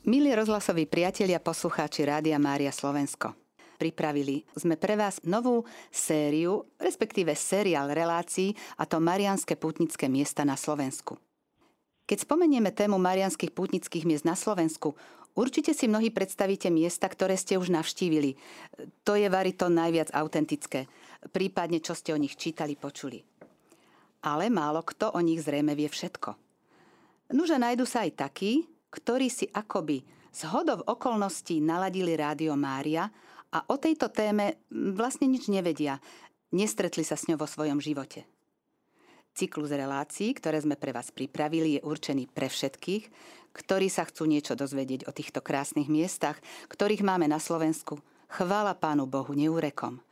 Milí 0.00 0.32
rozhlasoví 0.32 0.88
priatelia, 0.88 1.36
poslucháči 1.44 2.08
Rádia 2.08 2.40
Mária 2.40 2.72
Slovensko. 2.72 3.36
Pripravili 3.76 4.48
sme 4.56 4.80
pre 4.80 4.96
vás 4.96 5.20
novú 5.28 5.68
sériu, 5.92 6.72
respektíve 6.80 7.36
seriál 7.36 7.92
relácií, 7.92 8.56
a 8.80 8.88
to 8.88 8.96
Marianské 8.96 9.60
pútnické 9.60 10.08
miesta 10.08 10.40
na 10.40 10.56
Slovensku. 10.56 11.20
Keď 12.08 12.16
spomenieme 12.24 12.72
tému 12.72 12.96
marianských 12.96 13.52
pútnických 13.52 14.08
miest 14.08 14.24
na 14.24 14.32
Slovensku, 14.40 14.96
určite 15.36 15.76
si 15.76 15.84
mnohí 15.84 16.08
predstavíte 16.08 16.72
miesta, 16.72 17.04
ktoré 17.04 17.36
ste 17.36 17.60
už 17.60 17.68
navštívili. 17.68 18.40
To 19.04 19.20
je 19.20 19.28
vari 19.28 19.52
to 19.52 19.68
najviac 19.68 20.16
autentické, 20.16 20.88
prípadne 21.28 21.84
čo 21.84 21.92
ste 21.92 22.16
o 22.16 22.20
nich 22.20 22.40
čítali, 22.40 22.72
počuli. 22.72 23.20
Ale 24.24 24.48
málo 24.48 24.80
kto 24.80 25.12
o 25.12 25.20
nich 25.20 25.44
zrejme 25.44 25.76
vie 25.76 25.92
všetko. 25.92 26.40
Nuže 27.36 27.60
nájdu 27.60 27.84
sa 27.84 28.08
aj 28.08 28.16
takí, 28.16 28.64
ktorí 28.90 29.30
si 29.30 29.46
akoby 29.50 30.02
z 30.30 30.40
hodov 30.50 30.86
okolností 30.86 31.58
naladili 31.58 32.14
Rádio 32.14 32.54
Mária 32.54 33.10
a 33.50 33.58
o 33.66 33.76
tejto 33.78 34.10
téme 34.14 34.62
vlastne 34.70 35.26
nič 35.26 35.50
nevedia. 35.50 35.98
Nestretli 36.54 37.02
sa 37.02 37.18
s 37.18 37.26
ňou 37.26 37.38
vo 37.38 37.50
svojom 37.50 37.82
živote. 37.82 38.26
Cyklus 39.34 39.70
relácií, 39.70 40.34
ktoré 40.34 40.58
sme 40.58 40.74
pre 40.74 40.90
vás 40.90 41.14
pripravili, 41.14 41.78
je 41.78 41.86
určený 41.86 42.26
pre 42.30 42.50
všetkých, 42.50 43.06
ktorí 43.54 43.86
sa 43.86 44.06
chcú 44.06 44.26
niečo 44.26 44.58
dozvedieť 44.58 45.06
o 45.06 45.14
týchto 45.14 45.38
krásnych 45.42 45.86
miestach, 45.86 46.38
ktorých 46.70 47.06
máme 47.06 47.30
na 47.30 47.38
Slovensku. 47.38 48.02
Chvála 48.30 48.74
Pánu 48.78 49.06
Bohu 49.06 49.30
neúrekom. 49.34 50.02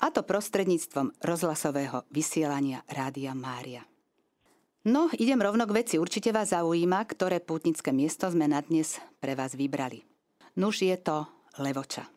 A 0.00 0.10
to 0.10 0.24
prostredníctvom 0.24 1.14
rozhlasového 1.20 2.04
vysielania 2.10 2.84
Rádia 2.88 3.36
Mária. 3.36 3.91
No, 4.82 5.06
idem 5.14 5.38
rovno 5.38 5.62
k 5.62 5.78
veci. 5.78 5.94
Určite 5.94 6.34
vás 6.34 6.50
zaujíma, 6.50 7.06
ktoré 7.06 7.38
pútnické 7.38 7.94
miesto 7.94 8.26
sme 8.26 8.50
na 8.50 8.58
dnes 8.58 8.98
pre 9.22 9.38
vás 9.38 9.54
vybrali. 9.54 10.02
Nuž 10.58 10.82
je 10.82 10.98
to 10.98 11.22
Levoča. 11.62 12.10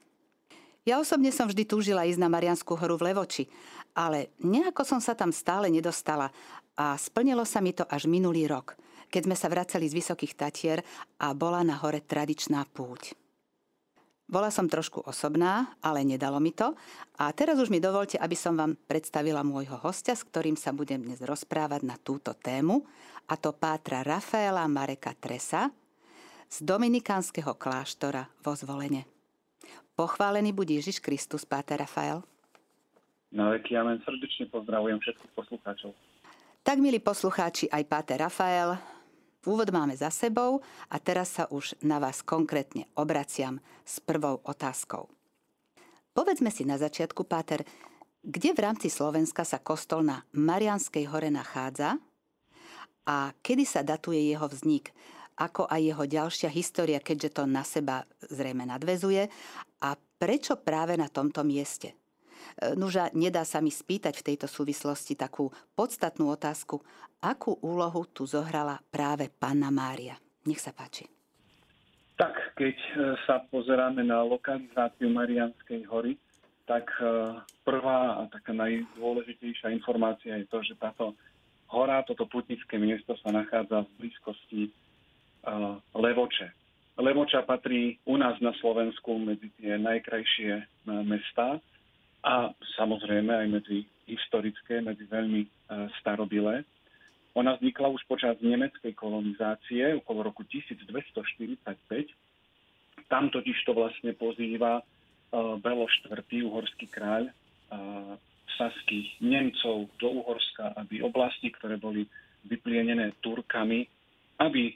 Ja 0.81 0.97
osobne 0.97 1.29
som 1.29 1.45
vždy 1.45 1.61
túžila 1.69 2.09
ísť 2.09 2.17
na 2.17 2.25
Marianskú 2.25 2.73
horu 2.73 2.97
v 2.97 3.13
Levoči, 3.13 3.45
ale 3.93 4.33
nejako 4.41 4.81
som 4.81 4.97
sa 4.97 5.13
tam 5.13 5.29
stále 5.29 5.69
nedostala 5.69 6.33
a 6.73 6.97
splnilo 6.97 7.45
sa 7.45 7.61
mi 7.61 7.69
to 7.69 7.85
až 7.85 8.09
minulý 8.09 8.49
rok, 8.49 8.73
keď 9.13 9.29
sme 9.29 9.37
sa 9.37 9.45
vracali 9.45 9.85
z 9.85 10.01
Vysokých 10.01 10.33
Tatier 10.33 10.81
a 11.21 11.37
bola 11.37 11.61
na 11.61 11.77
hore 11.77 12.01
tradičná 12.01 12.65
púť. 12.73 13.13
Bola 14.25 14.49
som 14.49 14.65
trošku 14.65 15.05
osobná, 15.05 15.77
ale 15.85 16.01
nedalo 16.01 16.41
mi 16.41 16.49
to. 16.49 16.73
A 17.21 17.29
teraz 17.29 17.61
už 17.61 17.69
mi 17.69 17.77
dovolte, 17.77 18.17
aby 18.17 18.33
som 18.33 18.57
vám 18.57 18.73
predstavila 18.89 19.45
môjho 19.45 19.77
hostia, 19.85 20.17
s 20.17 20.25
ktorým 20.25 20.57
sa 20.57 20.73
budem 20.73 21.05
dnes 21.05 21.21
rozprávať 21.21 21.85
na 21.85 21.93
túto 22.01 22.33
tému, 22.33 22.81
a 23.29 23.37
to 23.37 23.53
pátra 23.53 24.05
Rafaela 24.05 24.65
Mareka 24.69 25.13
Tresa 25.17 25.69
z 26.45 26.57
Dominikánskeho 26.61 27.57
kláštora 27.57 28.29
vo 28.41 28.53
Zvolene. 28.53 29.05
Pochválený 29.97 30.53
buď 30.53 30.81
Ježiš 30.81 31.01
Kristus, 31.01 31.45
páter 31.45 31.81
Rafael. 31.81 32.21
Na 33.33 33.49
veky 33.53 33.77
amen. 33.77 34.01
Srdečne 34.05 34.45
pozdravujem 34.53 35.01
všetkých 35.01 35.31
poslucháčov. 35.33 35.91
Tak, 36.65 36.77
milí 36.81 36.97
poslucháči, 36.97 37.69
aj 37.69 37.83
páter 37.85 38.21
Rafael, 38.25 38.77
Úvod 39.45 39.69
máme 39.69 39.93
za 39.93 40.09
sebou 40.09 40.65
a 40.89 40.97
teraz 40.97 41.37
sa 41.37 41.45
už 41.53 41.77
na 41.85 42.01
vás 42.01 42.25
konkrétne 42.25 42.89
obraciam 42.97 43.61
s 43.85 44.01
prvou 44.01 44.41
otázkou. 44.41 45.05
Povedzme 46.17 46.49
si 46.49 46.65
na 46.65 46.81
začiatku, 46.81 47.29
Páter, 47.29 47.61
kde 48.25 48.57
v 48.57 48.63
rámci 48.65 48.89
Slovenska 48.89 49.45
sa 49.45 49.61
kostol 49.61 50.01
na 50.01 50.25
Marianskej 50.33 51.05
hore 51.13 51.29
nachádza 51.29 52.01
a 53.05 53.37
kedy 53.45 53.69
sa 53.69 53.85
datuje 53.85 54.33
jeho 54.33 54.49
vznik, 54.49 54.89
ako 55.37 55.69
aj 55.69 55.81
jeho 55.83 56.03
ďalšia 56.09 56.49
história, 56.49 56.97
keďže 56.97 57.37
to 57.37 57.43
na 57.45 57.61
seba 57.61 58.07
zrejme 58.25 58.65
nadvezuje 58.65 59.29
a 59.85 59.93
prečo 60.17 60.57
práve 60.57 60.97
na 60.97 61.05
tomto 61.05 61.45
mieste? 61.45 62.04
Nuža, 62.55 63.11
nedá 63.11 63.43
sa 63.43 63.59
mi 63.59 63.67
spýtať 63.67 64.15
v 64.23 64.25
tejto 64.31 64.47
súvislosti 64.47 65.19
takú 65.19 65.51
podstatnú 65.75 66.31
otázku, 66.31 66.79
akú 67.19 67.59
úlohu 67.59 68.07
tu 68.07 68.23
zohrala 68.23 68.79
práve 68.87 69.27
Panna 69.27 69.67
Mária. 69.67 70.15
Nech 70.47 70.63
sa 70.63 70.71
páči. 70.71 71.03
Tak, 72.15 72.31
keď 72.55 72.77
e, 72.79 72.91
sa 73.27 73.43
pozeráme 73.51 74.07
na 74.07 74.23
lokalizáciu 74.23 75.11
Marianskej 75.11 75.83
hory, 75.91 76.15
tak 76.63 76.87
e, 77.03 77.35
prvá 77.67 78.23
a 78.23 78.31
taká 78.31 78.55
najdôležitejšia 78.55 79.75
informácia 79.75 80.39
je 80.39 80.47
to, 80.47 80.63
že 80.63 80.79
táto 80.79 81.11
hora, 81.75 82.07
toto 82.07 82.23
putnické 82.23 82.79
miesto 82.79 83.19
sa 83.19 83.35
nachádza 83.35 83.83
v 83.83 83.93
blízkosti 83.99 84.61
e, 84.63 84.71
Levoče. 85.91 86.47
Levoča 86.95 87.43
patrí 87.43 87.99
u 88.07 88.15
nás 88.15 88.39
na 88.39 88.55
Slovensku 88.63 89.19
medzi 89.19 89.51
tie 89.59 89.75
najkrajšie 89.75 90.87
mesta 91.03 91.59
a 92.25 92.49
samozrejme 92.73 93.29
aj 93.29 93.47
medzi 93.53 93.85
historické, 94.09 94.81
medzi 94.81 95.05
veľmi 95.05 95.41
e, 95.45 95.49
starobilé. 96.01 96.65
Ona 97.37 97.53
vznikla 97.61 97.93
už 97.93 98.01
počas 98.09 98.33
nemeckej 98.41 98.97
kolonizácie 98.97 99.93
okolo 100.01 100.33
roku 100.33 100.41
1245. 100.49 101.61
Tam 103.05 103.29
totiž 103.29 103.57
to 103.61 103.77
vlastne 103.77 104.17
pozýva 104.17 104.81
e, 104.81 104.83
Belo 105.61 105.85
IV. 105.85 106.17
uhorský 106.49 106.89
kráľ 106.89 107.29
e, 107.29 107.33
saských 108.57 109.21
Nemcov 109.21 109.93
do 110.01 110.09
Uhorska, 110.25 110.73
aby 110.81 111.05
oblasti, 111.05 111.53
ktoré 111.53 111.77
boli 111.77 112.09
vyplienené 112.49 113.21
Turkami, 113.21 113.85
aby 114.41 114.73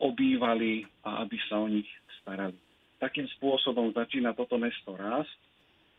obývali 0.00 0.86
a 1.04 1.20
aby 1.20 1.36
sa 1.50 1.60
o 1.60 1.68
nich 1.68 1.88
starali. 2.22 2.56
Takým 2.96 3.26
spôsobom 3.38 3.90
začína 3.92 4.32
toto 4.32 4.56
mesto 4.56 4.94
rásť 4.94 5.41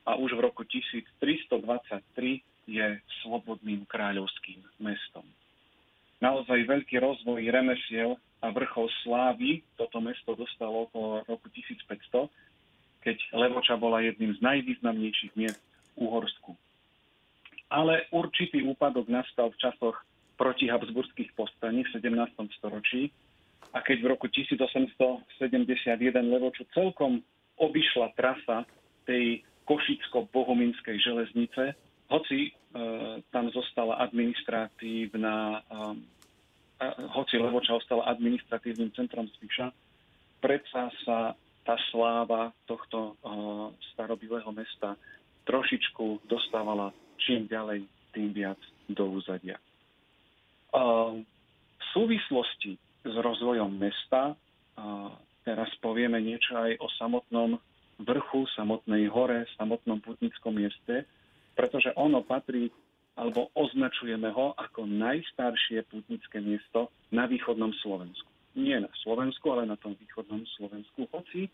a 0.03 0.19
už 0.19 0.35
v 0.35 0.43
roku 0.43 0.63
1323 0.67 2.43
je 2.67 2.87
slobodným 3.23 3.83
kráľovským 3.87 4.63
mestom. 4.79 5.23
Naozaj 6.23 6.63
veľký 6.63 7.03
rozvoj 7.03 7.43
remesiel 7.51 8.15
a 8.39 8.47
vrchol 8.51 8.87
slávy 9.03 9.63
toto 9.75 9.99
mesto 9.99 10.35
dostalo 10.35 10.87
okolo 10.87 11.23
roku 11.27 11.51
1500, 11.51 12.31
keď 13.03 13.17
Levoča 13.35 13.75
bola 13.75 13.99
jedným 13.99 14.31
z 14.35 14.39
najvýznamnejších 14.39 15.35
miest 15.35 15.59
v 15.95 16.07
Uhorsku. 16.07 16.55
Ale 17.67 18.07
určitý 18.15 18.63
úpadok 18.63 19.11
nastal 19.11 19.51
v 19.51 19.59
časoch 19.59 19.99
proti 20.39 20.71
Habsburských 20.71 21.35
povstaní 21.35 21.83
v 21.83 21.91
17. 21.99 22.55
storočí 22.55 23.11
a 23.75 23.83
keď 23.83 23.97
v 24.03 24.07
roku 24.15 24.27
1871 24.31 25.99
Levoču 26.23 26.63
celkom 26.71 27.19
obišla 27.59 28.15
trasa 28.15 28.63
tej 29.03 29.43
Košicko-Bohumínskej 29.63 30.99
železnice, 30.99 31.75
hoci 32.11 32.39
e, 32.47 32.51
tam 33.31 33.49
zostala 33.51 34.03
administratívna, 34.03 35.63
e, 35.63 36.85
hoci 37.15 37.39
Levoča 37.39 37.79
ostala 37.79 38.11
administratívnym 38.11 38.91
centrom 38.91 39.27
Spiša, 39.39 39.71
predsa 40.43 40.91
sa 41.07 41.31
tá 41.63 41.75
sláva 41.89 42.51
tohto 42.67 42.99
e, 42.99 43.31
starobilého 43.95 44.51
mesta 44.51 44.99
trošičku 45.47 46.27
dostávala 46.27 46.91
čím 47.19 47.47
ďalej, 47.47 47.87
tým 48.11 48.29
viac 48.35 48.59
do 48.91 49.07
úzadia. 49.15 49.55
E, 49.55 49.63
v 51.79 51.83
súvislosti 51.95 52.75
s 53.03 53.15
rozvojom 53.15 53.71
mesta 53.79 54.31
e, 54.31 54.35
teraz 55.47 55.71
povieme 55.79 56.19
niečo 56.19 56.55
aj 56.55 56.71
o 56.83 56.87
samotnom 56.99 57.59
vrchu, 58.13 58.45
samotnej 58.53 59.09
hore, 59.09 59.49
samotnom 59.57 59.97
putnickom 60.05 60.53
mieste, 60.53 61.09
pretože 61.57 61.89
ono 61.97 62.21
patrí 62.21 62.69
alebo 63.13 63.53
označujeme 63.53 64.29
ho 64.33 64.57
ako 64.57 64.89
najstaršie 64.89 65.85
putnické 65.85 66.41
miesto 66.41 66.89
na 67.13 67.29
východnom 67.29 67.69
Slovensku. 67.81 68.29
Nie 68.57 68.81
na 68.81 68.89
Slovensku, 69.05 69.53
ale 69.53 69.69
na 69.69 69.77
tom 69.77 69.93
východnom 69.97 70.41
Slovensku. 70.57 71.05
Hoci 71.13 71.49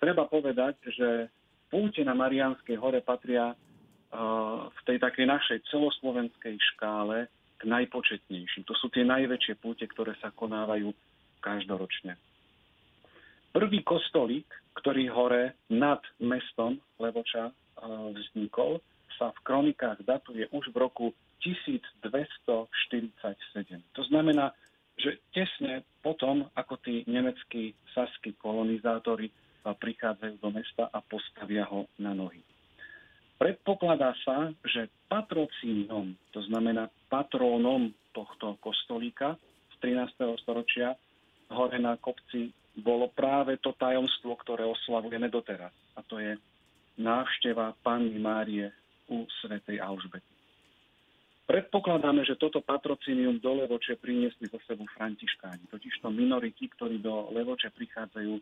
treba 0.00 0.24
povedať, 0.24 0.80
že 0.88 1.28
púte 1.68 2.00
na 2.04 2.16
Marianskej 2.16 2.76
hore 2.80 3.04
patria 3.04 3.52
uh, 3.52 4.68
v 4.72 4.80
tej 4.88 5.00
takej 5.00 5.26
našej 5.28 5.58
celoslovenskej 5.68 6.56
škále 6.76 7.28
k 7.60 7.62
najpočetnejším. 7.68 8.64
To 8.64 8.74
sú 8.76 8.88
tie 8.88 9.04
najväčšie 9.04 9.60
púte, 9.60 9.84
ktoré 9.88 10.16
sa 10.20 10.32
konávajú 10.32 10.92
každoročne. 11.44 12.16
Prvý 13.52 13.84
kostolík, 13.84 14.48
ktorý 14.80 15.12
hore 15.12 15.60
nad 15.68 16.00
mestom 16.16 16.80
Levoča 16.96 17.52
vznikol, 18.16 18.80
sa 19.20 19.28
v 19.36 19.38
kronikách 19.44 20.00
datuje 20.08 20.48
už 20.56 20.72
v 20.72 20.76
roku 20.80 21.06
1247. 21.44 22.00
To 23.92 24.02
znamená, 24.08 24.56
že 24.96 25.20
tesne 25.36 25.84
potom, 26.00 26.48
ako 26.56 26.80
tí 26.80 27.04
nemeckí 27.04 27.76
saskí 27.92 28.32
kolonizátori 28.40 29.28
prichádzajú 29.62 30.34
do 30.40 30.48
mesta 30.48 30.88
a 30.88 31.04
postavia 31.04 31.68
ho 31.68 31.84
na 32.00 32.16
nohy. 32.16 32.40
Predpokladá 33.36 34.14
sa, 34.22 34.48
že 34.64 34.88
patrocínom, 35.12 36.14
to 36.32 36.40
znamená 36.48 36.88
patrónom 37.12 37.92
tohto 38.16 38.56
kostolíka 38.62 39.36
z 39.76 39.92
13. 39.92 40.40
storočia, 40.40 40.96
hore 41.52 41.76
na 41.82 41.98
kopci 41.98 42.54
bolo 42.78 43.12
práve 43.12 43.60
to 43.60 43.76
tajomstvo, 43.76 44.36
ktoré 44.40 44.64
oslavujeme 44.64 45.28
doteraz. 45.28 45.72
A 45.96 46.00
to 46.00 46.16
je 46.16 46.40
návšteva 46.96 47.76
Panny 47.84 48.16
Márie 48.16 48.72
u 49.12 49.28
svätej 49.44 49.80
Alžbety. 49.80 50.32
Predpokladáme, 51.42 52.24
že 52.24 52.38
toto 52.40 52.64
patrocinium 52.64 53.36
do 53.42 53.60
Levoče 53.60 53.98
priniesli 54.00 54.48
zo 54.48 54.56
sebou 54.64 54.88
františkáni, 54.96 55.68
totižto 55.68 56.08
minority, 56.08 56.70
ktorí 56.70 57.02
do 57.02 57.28
Levoče 57.34 57.68
prichádzajú 57.74 58.32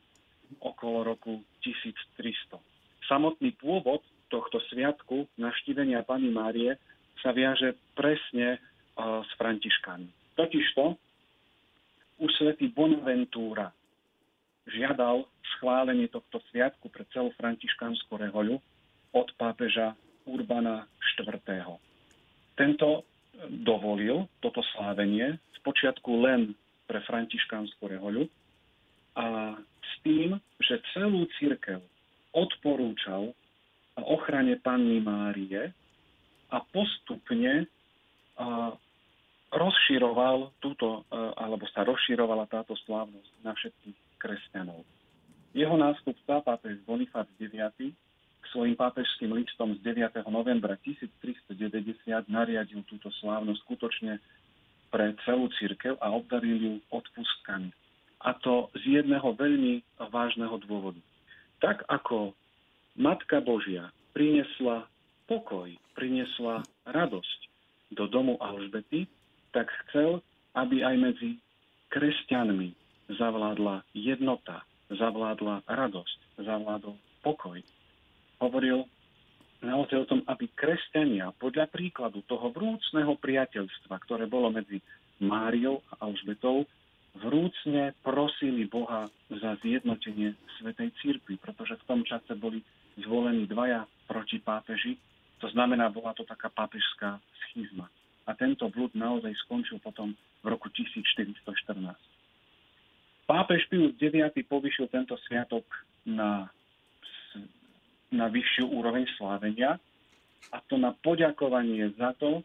okolo 0.63 0.99
roku 1.03 1.43
1300. 1.65 2.61
Samotný 3.09 3.57
pôvod 3.59 4.05
tohto 4.31 4.63
sviatku 4.71 5.27
naštívenia 5.41 6.07
Pany 6.07 6.31
Márie 6.31 6.79
sa 7.19 7.35
viaže 7.35 7.75
presne 7.99 8.61
uh, 8.61 9.27
s 9.27 9.31
františkánmi. 9.35 10.39
Totižto 10.39 10.95
už 12.21 12.31
svätý 12.37 12.71
Bonaventura 12.71 13.75
žiadal 14.71 15.27
schválenie 15.57 16.09
tohto 16.09 16.41
sviatku 16.51 16.89
pre 16.89 17.05
celú 17.11 17.35
františkánsku 17.37 18.11
rehoľu 18.15 18.59
od 19.13 19.29
pápeža 19.37 19.95
Urbana 20.27 20.87
IV. 21.19 21.37
Tento 22.55 22.89
e, 22.97 23.03
dovolil 23.67 24.31
toto 24.39 24.63
slávenie 24.77 25.39
spočiatku 25.61 26.11
len 26.23 26.55
pre 26.87 27.03
františkánsku 27.07 27.83
rehoľu 27.83 28.27
a 29.19 29.59
s 29.59 29.93
tým, 30.07 30.39
že 30.63 30.83
celú 30.95 31.27
církev 31.39 31.83
odporúčal 32.31 33.35
ochrane 33.99 34.57
Panny 34.63 35.03
Márie 35.03 35.75
a 36.51 36.59
postupne 36.73 37.67
rozširoval 39.51 40.57
túto, 40.63 41.05
a, 41.11 41.35
alebo 41.37 41.67
sa 41.71 41.85
rozširovala 41.85 42.47
táto 42.47 42.79
slávnosť 42.87 43.33
na 43.45 43.53
všetkých 43.53 43.99
kresťanov. 44.21 44.85
Jeho 45.57 45.75
nástupca, 45.75 46.45
pápež 46.45 46.79
Bonifác 46.87 47.27
IX, 47.41 47.75
k 48.41 48.45
svojim 48.53 48.77
pápežským 48.79 49.35
listom 49.35 49.75
z 49.77 49.81
9. 49.83 50.21
novembra 50.31 50.79
1390 50.85 51.51
nariadil 52.31 52.87
túto 52.87 53.11
slávnosť 53.21 53.61
skutočne 53.67 54.23
pre 54.95 55.15
celú 55.27 55.51
církev 55.59 55.99
a 55.99 56.13
obdaril 56.15 56.57
ju 56.57 56.75
odpustkami. 56.93 57.71
A 58.21 58.37
to 58.37 58.69
z 58.77 59.01
jedného 59.01 59.33
veľmi 59.33 59.81
vážneho 60.13 60.57
dôvodu. 60.65 61.01
Tak 61.61 61.85
ako 61.89 62.37
Matka 62.97 63.41
Božia 63.41 63.93
priniesla 64.13 64.89
pokoj, 65.31 65.71
priniesla 65.95 66.67
radosť 66.85 67.41
do 67.95 68.11
domu 68.11 68.37
Alžbety, 68.43 69.07
tak 69.55 69.71
chcel, 69.87 70.23
aby 70.59 70.83
aj 70.83 70.97
medzi 70.99 71.31
kresťanmi 71.91 72.80
zavládla 73.19 73.83
jednota, 73.97 74.63
zavládla 74.91 75.67
radosť, 75.67 76.19
zavládol 76.43 76.95
pokoj. 77.23 77.59
Hovoril 78.39 78.87
naozaj 79.61 79.99
o 80.05 80.09
tom, 80.09 80.21
aby 80.27 80.49
kresťania 80.57 81.35
podľa 81.37 81.69
príkladu 81.69 82.25
toho 82.25 82.49
vrúcného 82.55 83.13
priateľstva, 83.21 83.95
ktoré 84.07 84.25
bolo 84.31 84.49
medzi 84.49 84.81
Máriou 85.21 85.85
a 85.93 86.09
Alžbetou, 86.09 86.65
vrúcne 87.21 87.93
prosili 88.01 88.65
Boha 88.65 89.11
za 89.29 89.51
zjednotenie 89.61 90.33
Svetej 90.59 90.95
Církvy, 91.03 91.37
pretože 91.37 91.77
v 91.77 91.87
tom 91.87 92.01
čase 92.07 92.33
boli 92.39 92.65
zvolení 92.97 93.45
dvaja 93.51 93.85
proti 94.09 94.41
pápeži, 94.41 94.97
to 95.41 95.49
znamená, 95.53 95.89
bola 95.89 96.13
to 96.17 96.25
taká 96.25 96.53
pápežská 96.53 97.21
schizma. 97.49 97.89
A 98.29 98.37
tento 98.37 98.69
blúd 98.69 98.93
naozaj 98.93 99.33
skončil 99.45 99.81
potom 99.81 100.13
v 100.45 100.47
roku 100.47 100.69
1414. 100.71 102.20
Pápež 103.31 103.71
Pius 103.71 103.95
IX 103.95 104.35
povyšil 104.51 104.91
tento 104.91 105.15
sviatok 105.23 105.63
na, 106.03 106.51
na 108.11 108.27
vyššiu 108.27 108.67
úroveň 108.75 109.07
slávenia 109.15 109.79
a 110.51 110.59
to 110.67 110.75
na 110.75 110.91
poďakovanie 110.99 111.95
za 111.95 112.11
to, 112.19 112.43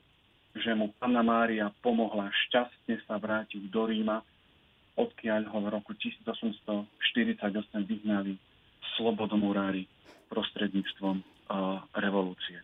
že 0.54 0.78
mu 0.78 0.94
Panna 1.02 1.26
Mária 1.26 1.74
pomohla 1.82 2.30
šťastne 2.30 3.02
sa 3.10 3.18
vrátiť 3.18 3.66
do 3.74 3.90
Ríma, 3.90 4.22
odkiaľ 4.94 5.50
ho 5.50 5.58
v 5.66 5.74
roku 5.74 5.98
1848 5.98 7.42
vyhnali 7.82 8.38
slobodomurári 8.94 9.90
prostredníctvom 10.30 11.18
uh, 11.18 11.82
revolúcie. 11.98 12.62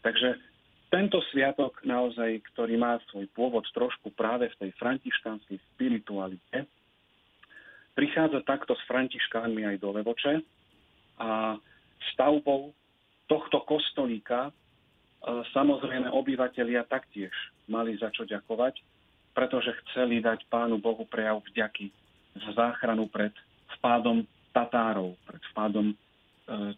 Takže 0.00 0.40
tento 0.88 1.20
sviatok 1.28 1.84
naozaj, 1.84 2.48
ktorý 2.56 2.80
má 2.80 2.96
svoj 3.12 3.28
pôvod 3.36 3.68
trošku 3.76 4.08
práve 4.16 4.48
v 4.56 4.56
tej 4.56 4.70
františkánskej 4.80 5.60
spiritualite, 5.76 6.64
prichádza 7.92 8.40
takto 8.44 8.72
s 8.72 8.82
františkánmi 8.88 9.68
aj 9.68 9.76
do 9.80 9.88
Levoče 9.92 10.40
a 11.20 11.56
stavbou 12.12 12.72
tohto 13.28 13.62
kostolíka 13.64 14.48
e, 14.48 14.52
samozrejme 15.52 16.08
obyvateľia 16.10 16.88
taktiež 16.88 17.32
mali 17.68 17.96
za 17.96 18.10
čo 18.10 18.26
ďakovať, 18.26 18.80
pretože 19.32 19.72
chceli 19.86 20.20
dať 20.20 20.44
Pánu 20.48 20.80
Bohu 20.80 21.04
prejav 21.08 21.40
vďaky 21.52 21.88
za 22.36 22.50
záchranu 22.56 23.08
pred 23.08 23.32
vpádom 23.78 24.24
Tatárov, 24.52 25.16
pred 25.24 25.42
vpádom 25.52 25.92
e, 25.92 25.96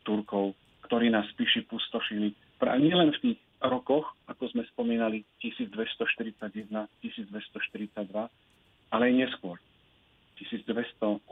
Turkov, 0.07 0.55
ktorí 0.87 1.11
nás 1.11 1.27
píši 1.35 1.67
pustošili. 1.67 2.35
Nielen 2.65 3.13
v 3.13 3.21
tých 3.21 3.39
rokoch, 3.61 4.17
ako 4.31 4.49
sme 4.53 4.63
spomínali, 4.73 5.25
1241, 5.43 6.71
1242, 7.03 8.09
ale 8.95 9.03
aj 9.11 9.15
neskôr. 9.15 9.59
1283 10.35 11.23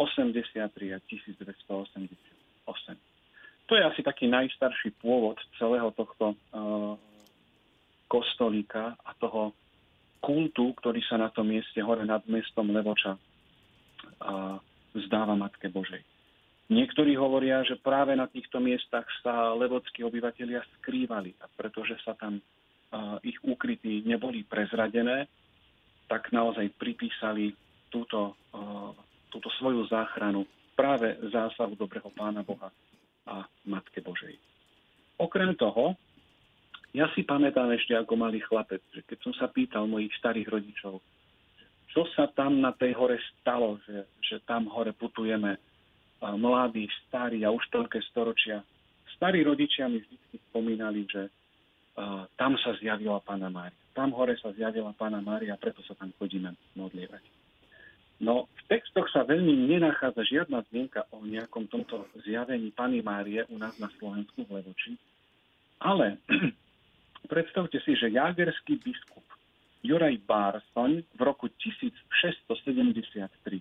a 0.95 0.99
1288. 1.03 2.97
To 3.67 3.73
je 3.79 3.83
asi 3.83 4.01
taký 4.03 4.27
najstarší 4.29 4.91
pôvod 5.01 5.39
celého 5.57 5.91
tohto 5.97 6.35
uh, 6.35 6.99
kostolíka 8.11 8.99
a 9.01 9.11
toho 9.17 9.57
kultu, 10.23 10.77
ktorý 10.79 11.01
sa 11.09 11.17
na 11.19 11.33
tom 11.33 11.49
mieste 11.51 11.81
hore 11.83 12.05
nad 12.05 12.23
mestom 12.29 12.71
Levoča 12.71 13.17
uh, 13.17 14.61
Matke 15.35 15.73
Božej. 15.73 16.05
Niektorí 16.71 17.19
hovoria, 17.19 17.65
že 17.67 17.81
práve 17.81 18.15
na 18.15 18.31
týchto 18.31 18.63
miestach 18.63 19.05
sa 19.21 19.53
levodskí 19.57 20.05
obyvateľia 20.07 20.63
skrývali 20.79 21.35
a 21.43 21.49
pretože 21.53 21.99
sa 22.07 22.15
tam 22.15 22.39
uh, 22.39 23.19
ich 23.27 23.37
úkryty 23.43 24.07
neboli 24.07 24.47
prezradené, 24.47 25.27
tak 26.07 26.29
naozaj 26.31 26.69
pripísali 26.77 27.57
túto, 27.93 28.35
uh, 28.57 28.97
túto 29.29 29.53
svoju 29.61 29.85
záchranu 29.93 30.49
práve 30.73 31.13
zásahu 31.29 31.77
dobrého 31.77 32.09
Pána 32.17 32.41
Boha 32.41 32.73
a 33.29 33.45
Matke 33.69 34.01
Božej. 34.01 34.35
Okrem 35.21 35.53
toho, 35.55 35.95
ja 36.97 37.09
si 37.13 37.23
pamätám 37.23 37.71
ešte 37.73 37.93
ako 37.93 38.17
malý 38.17 38.41
chlapec, 38.41 38.81
že 38.93 39.05
keď 39.05 39.19
som 39.23 39.33
sa 39.37 39.47
pýtal 39.53 39.85
mojich 39.87 40.13
starých 40.19 40.49
rodičov, 40.49 41.01
čo 41.93 42.09
sa 42.17 42.29
tam 42.33 42.65
na 42.65 42.73
tej 42.73 42.97
hore 42.97 43.21
stalo, 43.41 43.77
že, 43.85 44.09
že 44.25 44.37
tam 44.49 44.65
hore 44.73 44.97
putujeme 44.97 45.61
mladí, 46.23 46.89
starí 47.09 47.45
a 47.45 47.53
už 47.53 47.65
toľké 47.69 48.01
storočia. 48.09 48.65
Starí 49.19 49.45
rodičia 49.45 49.93
mi 49.93 50.01
vždy 50.01 50.39
spomínali, 50.51 51.05
že 51.05 51.29
uh, 51.29 52.25
tam 52.41 52.57
sa 52.61 52.73
zjavila 52.81 53.21
Pána 53.21 53.53
Mária. 53.53 53.77
Tam 53.93 54.09
hore 54.17 54.39
sa 54.41 54.57
zjavila 54.57 54.97
Pána 54.97 55.21
Mária, 55.21 55.59
preto 55.61 55.85
sa 55.85 55.93
tam 55.99 56.15
chodíme 56.17 56.57
modlievať. 56.79 57.42
No, 58.21 58.49
v 58.53 58.63
textoch 58.69 59.09
sa 59.11 59.25
veľmi 59.25 59.71
nenachádza 59.71 60.23
žiadna 60.27 60.63
zmienka 60.71 61.07
o 61.11 61.25
nejakom 61.25 61.67
tomto 61.71 62.07
zjavení 62.23 62.71
Pany 62.75 63.01
Márie 63.01 63.47
u 63.49 63.59
nás 63.59 63.79
na 63.81 63.89
Slovensku 63.99 64.45
v 64.47 64.61
Levoči. 64.61 64.99
Ale 65.83 66.19
predstavte 67.33 67.81
si, 67.83 67.97
že 67.99 68.13
jagerský 68.13 68.79
biskup 68.79 69.25
Juraj 69.83 70.15
Bársoň 70.23 71.03
v 71.19 71.21
roku 71.27 71.51
1673 71.59 73.59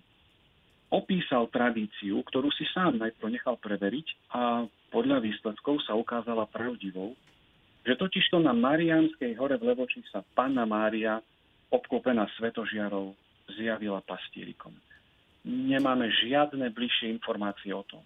opísal 0.92 1.48
tradíciu, 1.48 2.20
ktorú 2.28 2.52
si 2.52 2.68
sám 2.70 3.00
najprv 3.00 3.32
nechal 3.32 3.56
preveriť 3.58 4.06
a 4.36 4.68
podľa 4.92 5.24
výsledkov 5.24 5.80
sa 5.88 5.96
ukázala 5.96 6.44
pravdivou, 6.52 7.16
že 7.82 7.98
totižto 7.98 8.38
na 8.38 8.54
Mariánskej 8.54 9.34
hore 9.40 9.56
v 9.56 9.72
Levoči 9.72 10.04
sa 10.12 10.20
Panna 10.36 10.68
Mária 10.68 11.18
obklopená 11.72 12.28
svetožiarov 12.38 13.16
zjavila 13.50 14.02
pastierikom. 14.04 14.74
Nemáme 15.42 16.06
žiadne 16.22 16.70
bližšie 16.70 17.10
informácie 17.10 17.74
o 17.74 17.82
tom, 17.82 18.02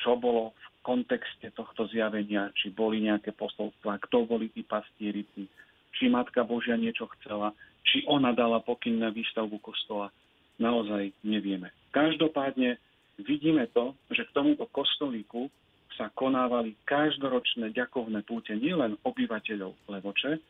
čo 0.00 0.16
bolo 0.16 0.56
v 0.56 0.66
kontexte 0.80 1.52
tohto 1.52 1.84
zjavenia, 1.92 2.48
či 2.56 2.72
boli 2.72 3.04
nejaké 3.04 3.36
posolstva, 3.36 4.00
kto 4.08 4.24
boli 4.24 4.48
tí 4.48 4.64
pastierici, 4.64 5.46
či 5.92 6.08
Matka 6.08 6.42
Božia 6.48 6.80
niečo 6.80 7.06
chcela, 7.18 7.52
či 7.84 8.08
ona 8.08 8.32
dala 8.32 8.64
pokyn 8.64 8.96
na 8.98 9.12
výstavbu 9.12 9.60
kostola. 9.60 10.08
Naozaj 10.56 11.12
nevieme. 11.26 11.74
Každopádne 11.92 12.80
vidíme 13.20 13.68
to, 13.76 13.92
že 14.08 14.24
k 14.24 14.34
tomuto 14.34 14.64
kostolíku 14.72 15.52
sa 15.96 16.08
konávali 16.16 16.72
každoročné 16.88 17.76
ďakovné 17.76 18.24
púte 18.24 18.56
nielen 18.56 18.96
obyvateľov 19.04 19.76
Levoče, 19.92 20.40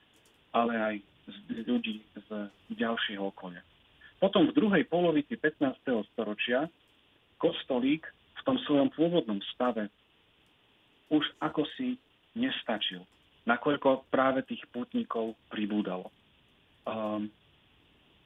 ale 0.55 0.75
aj 0.79 0.95
z 1.27 1.37
ľudí 1.67 1.97
z 2.15 2.29
ďalšieho 2.79 3.31
okolia. 3.31 3.63
Potom 4.23 4.47
v 4.47 4.55
druhej 4.55 4.87
polovici 4.87 5.35
15. 5.35 5.83
storočia 6.15 6.71
kostolík 7.43 8.07
v 8.39 8.41
tom 8.47 8.55
svojom 8.63 8.95
pôvodnom 8.95 9.43
stave 9.51 9.91
už 11.11 11.27
ako 11.43 11.67
si 11.75 11.99
nestačil, 12.39 13.03
nakoľko 13.51 14.07
práve 14.15 14.47
tých 14.47 14.63
putníkov 14.71 15.35
pribúdalo. 15.51 16.07
Um, 16.87 17.27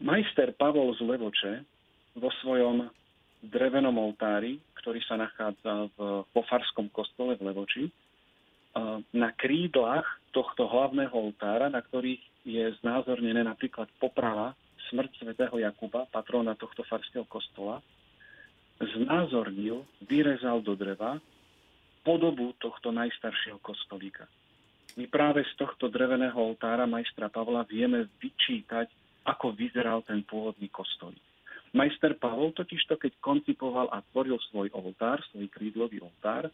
majster 0.04 0.52
Pavol 0.52 0.92
z 0.94 1.00
Levoče 1.00 1.54
vo 2.20 2.28
svojom 2.44 2.92
drevenom 3.40 3.96
oltári, 3.96 4.60
ktorý 4.84 5.00
sa 5.08 5.16
nachádza 5.16 5.88
v 5.96 6.28
Pofarskom 6.36 6.92
kostole 6.92 7.40
v 7.40 7.48
Levoči, 7.48 7.84
na 9.16 9.32
krídlach 9.32 10.04
tohto 10.36 10.68
hlavného 10.68 11.16
oltára, 11.16 11.72
na 11.72 11.80
ktorých 11.80 12.20
je 12.44 12.68
znázornené 12.84 13.40
napríklad 13.40 13.88
poprava 13.96 14.52
smrť 14.92 15.10
svätého 15.22 15.56
Jakuba, 15.58 16.06
patróna 16.10 16.54
tohto 16.54 16.86
farského 16.86 17.26
kostola, 17.26 17.82
znázornil, 18.76 19.84
vyrezal 20.04 20.60
do 20.60 20.76
dreva 20.76 21.16
podobu 22.04 22.54
tohto 22.60 22.94
najstaršieho 22.94 23.58
kostolíka. 23.58 24.28
My 24.96 25.10
práve 25.10 25.44
z 25.44 25.52
tohto 25.58 25.90
dreveného 25.90 26.36
oltára 26.36 26.86
majstra 26.88 27.28
Pavla 27.28 27.66
vieme 27.68 28.08
vyčítať, 28.22 28.88
ako 29.26 29.52
vyzeral 29.52 30.06
ten 30.06 30.22
pôvodný 30.22 30.70
kostolík. 30.70 31.20
Majster 31.74 32.16
Pavol 32.16 32.54
totižto, 32.56 32.96
keď 32.96 33.12
koncipoval 33.20 33.92
a 33.92 34.00
tvoril 34.08 34.38
svoj 34.48 34.72
oltár, 34.72 35.20
svoj 35.28 35.50
krídlový 35.52 36.00
oltár, 36.00 36.48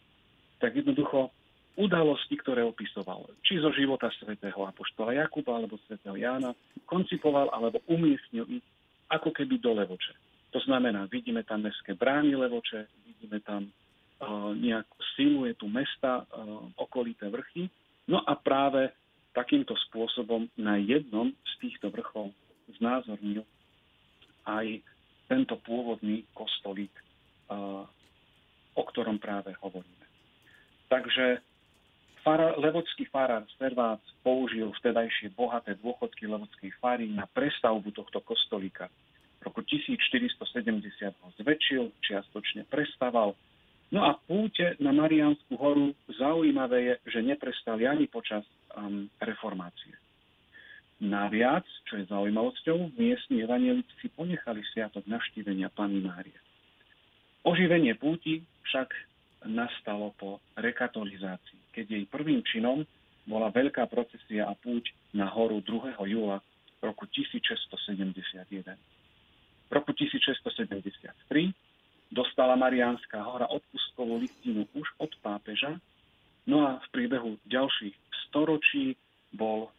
tak 0.59 0.75
jednoducho 0.75 1.31
udalosti, 1.73 2.37
ktoré 2.37 2.61
opisoval, 2.61 3.25
či 3.41 3.57
zo 3.57 3.73
života 3.73 4.09
svätého 4.21 4.61
Apoštola 4.61 5.17
Jakuba 5.17 5.57
alebo 5.57 5.81
svätého 5.89 6.13
Jána, 6.13 6.53
koncipoval 6.85 7.49
alebo 7.49 7.81
umiestnil 7.89 8.45
ich 8.49 8.65
ako 9.09 9.33
keby 9.33 9.57
do 9.57 9.73
Levoče. 9.73 10.13
To 10.53 10.61
znamená, 10.61 11.09
vidíme 11.09 11.41
tam 11.41 11.65
mestské 11.65 11.97
brány 11.97 12.37
Levoče, 12.37 12.85
vidíme 13.09 13.41
tam 13.41 13.65
uh, 13.65 14.53
nejakú 14.53 14.97
siluetu 15.17 15.65
mesta, 15.65 16.29
uh, 16.29 16.69
okolité 16.77 17.29
vrchy. 17.33 17.65
No 18.05 18.21
a 18.21 18.37
práve 18.37 18.93
takýmto 19.33 19.73
spôsobom 19.89 20.45
na 20.61 20.77
jednom 20.77 21.33
z 21.33 21.53
týchto 21.57 21.89
vrchov 21.89 22.29
znázornil 22.77 23.41
aj 24.45 24.77
tento 25.25 25.57
pôvodný 25.65 26.21
kostolík, 26.37 26.93
uh, 27.49 27.81
o 28.77 28.83
ktorom 28.93 29.17
práve 29.17 29.57
hovoríme. 29.57 30.05
Takže 30.85 31.41
Fara, 32.23 32.55
levodský 32.55 33.03
farár 33.11 33.43
Servác 33.59 33.99
použil 34.23 34.71
vtedajšie 34.79 35.35
bohaté 35.35 35.75
dôchodky 35.83 36.23
levodskej 36.23 36.71
fary 36.79 37.11
na 37.11 37.27
prestavbu 37.27 37.91
tohto 37.91 38.23
kostolíka. 38.23 38.87
V 39.43 39.51
roku 39.51 39.59
1470 39.67 40.39
ho 41.19 41.29
zväčšil, 41.35 41.91
čiastočne 41.99 42.63
prestaval. 42.71 43.35
No 43.91 44.07
a 44.07 44.15
púte 44.15 44.79
na 44.79 44.95
Mariánsku 44.95 45.51
horu 45.59 45.91
zaujímavé 46.15 46.95
je, 46.95 47.19
že 47.19 47.19
neprestali 47.27 47.83
ani 47.83 48.07
počas 48.07 48.47
um, 48.71 49.11
reformácie. 49.19 49.91
Naviac, 51.03 51.67
čo 51.91 51.99
je 51.99 52.07
zaujímavosťou, 52.07 52.95
miestni 52.95 53.43
evanielici 53.43 54.07
ponechali 54.15 54.63
sviatok 54.71 55.03
navštívenia 55.11 55.67
Pany 55.75 55.99
Márie. 55.99 56.39
Oživenie 57.43 57.99
púti 57.99 58.47
však 58.71 58.95
nastalo 59.47 60.15
po 60.15 60.39
rekatolizácii, 60.55 61.71
keď 61.75 61.85
jej 61.99 62.05
prvým 62.07 62.41
činom 62.47 62.83
bola 63.23 63.47
veľká 63.51 63.87
procesia 63.87 64.47
a 64.47 64.53
púť 64.55 64.91
na 65.15 65.27
horu 65.31 65.63
2. 65.63 65.95
júla 66.11 66.43
roku 66.83 67.07
1671. 67.07 68.75
V 69.67 69.71
roku 69.71 69.91
1673 69.95 71.07
dostala 72.11 72.59
Mariánska 72.59 73.23
hora 73.23 73.47
odpustkovú 73.47 74.19
listinu 74.19 74.67
už 74.75 74.85
od 74.99 75.11
pápeža, 75.23 75.79
no 76.45 76.67
a 76.67 76.83
v 76.83 76.87
priebehu 76.91 77.39
ďalších 77.47 77.95
storočí 78.27 78.99
bol 79.33 79.71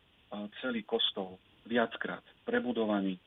celý 0.64 0.82
kostol 0.82 1.38
viackrát 1.68 2.24
prebudovaný 2.42 3.20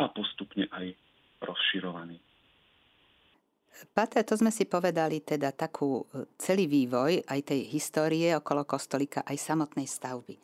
a 0.00 0.08
postupne 0.10 0.66
aj 0.72 0.96
rozširovaný. 1.44 2.18
Pater, 3.94 4.26
to 4.26 4.36
sme 4.36 4.52
si 4.52 4.68
povedali 4.68 5.24
teda 5.24 5.54
takú 5.56 6.04
e, 6.10 6.28
celý 6.36 6.68
vývoj 6.68 7.24
aj 7.24 7.40
tej 7.54 7.60
histórie 7.70 8.34
okolo 8.36 8.68
kostolika, 8.68 9.24
aj 9.24 9.40
samotnej 9.40 9.88
stavby. 9.88 10.36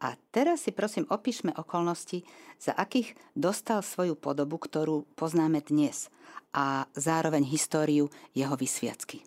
A 0.00 0.16
teraz 0.32 0.64
si 0.64 0.72
prosím 0.72 1.04
opíšme 1.12 1.52
okolnosti, 1.60 2.24
za 2.56 2.72
akých 2.72 3.12
dostal 3.36 3.84
svoju 3.84 4.16
podobu, 4.16 4.56
ktorú 4.56 5.04
poznáme 5.12 5.60
dnes 5.60 6.08
a 6.56 6.88
zároveň 6.96 7.44
históriu 7.44 8.08
jeho 8.32 8.56
vysviacky. 8.56 9.20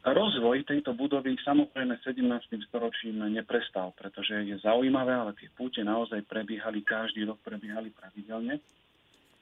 Rozvoj 0.00 0.64
tejto 0.64 0.96
budovy 0.96 1.36
samozrejme 1.44 2.00
17. 2.00 2.24
storočím 2.72 3.20
neprestal, 3.28 3.92
pretože 3.92 4.32
je 4.48 4.56
zaujímavé, 4.64 5.12
ale 5.12 5.36
tie 5.36 5.52
púte 5.52 5.84
naozaj 5.84 6.24
prebiehali, 6.24 6.80
každý 6.80 7.28
rok 7.28 7.36
prebiehali 7.44 7.92
pravidelne. 7.92 8.64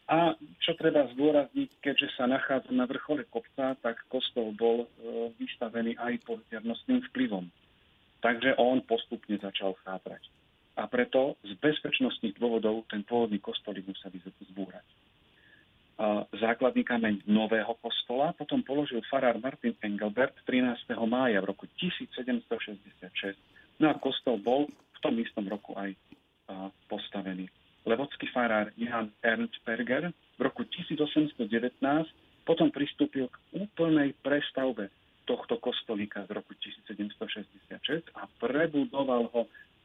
A 0.09 0.33
čo 0.65 0.73
treba 0.73 1.05
zdôrazniť, 1.12 1.85
keďže 1.85 2.17
sa 2.17 2.25
nachádza 2.25 2.73
na 2.73 2.88
vrchole 2.88 3.29
kopca, 3.29 3.77
tak 3.85 4.00
kostol 4.09 4.57
bol 4.57 4.85
e, 4.85 4.88
vystavený 5.37 6.00
aj 6.00 6.25
poveternostným 6.25 7.05
vplyvom. 7.12 7.45
Takže 8.25 8.57
on 8.57 8.81
postupne 8.88 9.37
začal 9.37 9.77
chátrať. 9.85 10.25
A 10.81 10.88
preto 10.88 11.37
z 11.45 11.53
bezpečnostných 11.61 12.41
dôvodov 12.41 12.88
ten 12.88 13.05
pôvodný 13.05 13.37
kostolík 13.43 13.85
museli 13.85 14.23
zbúrať. 14.49 14.87
Základný 16.38 16.87
kameň 16.87 17.27
nového 17.27 17.75
kostola 17.83 18.31
potom 18.31 18.62
položil 18.62 19.03
farár 19.11 19.35
Martin 19.43 19.75
Engelbert 19.83 20.38
13. 20.47 20.95
mája 21.11 21.43
v 21.43 21.50
roku 21.50 21.67
1766. 21.75 23.35
No 23.83 23.91
a 23.91 23.99
kostol 23.99 24.38
bol 24.38 24.71
v 24.71 24.99
tom 25.03 25.19
istom 25.19 25.50
roku 25.50 25.75
aj 25.75 25.99
postavený 26.87 27.50
levodský 27.88 28.28
farár 28.28 28.68
Jan 28.76 29.09
Ernst 29.25 29.57
Berger 29.64 30.12
v 30.37 30.40
roku 30.45 30.62
1819 30.68 31.40
potom 32.45 32.68
pristúpil 32.68 33.28
k 33.28 33.37
úplnej 33.57 34.12
prestavbe 34.21 34.92
tohto 35.28 35.61
kostolíka 35.61 36.25
z 36.25 36.30
roku 36.33 36.57
1766 36.57 38.09
a 38.16 38.25
prebudoval 38.40 39.28
ho 39.33 39.42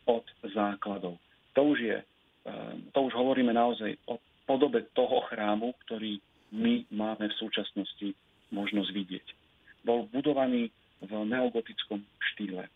od 0.08 0.26
základov. 0.48 1.20
To 1.56 1.62
už, 1.76 1.78
je, 1.80 1.98
ehm, 2.00 2.88
to 2.96 3.12
už 3.12 3.14
hovoríme 3.16 3.52
naozaj 3.52 3.96
o 4.08 4.20
podobe 4.48 4.88
toho 4.96 5.24
chrámu, 5.28 5.76
ktorý 5.88 6.20
my 6.56 6.88
máme 6.92 7.28
v 7.28 7.40
súčasnosti 7.40 8.16
možnosť 8.56 8.90
vidieť. 8.96 9.28
Bol 9.84 10.08
budovaný 10.12 10.72
v 11.04 11.12
neogotickom 11.12 12.00
štýle. 12.32 12.68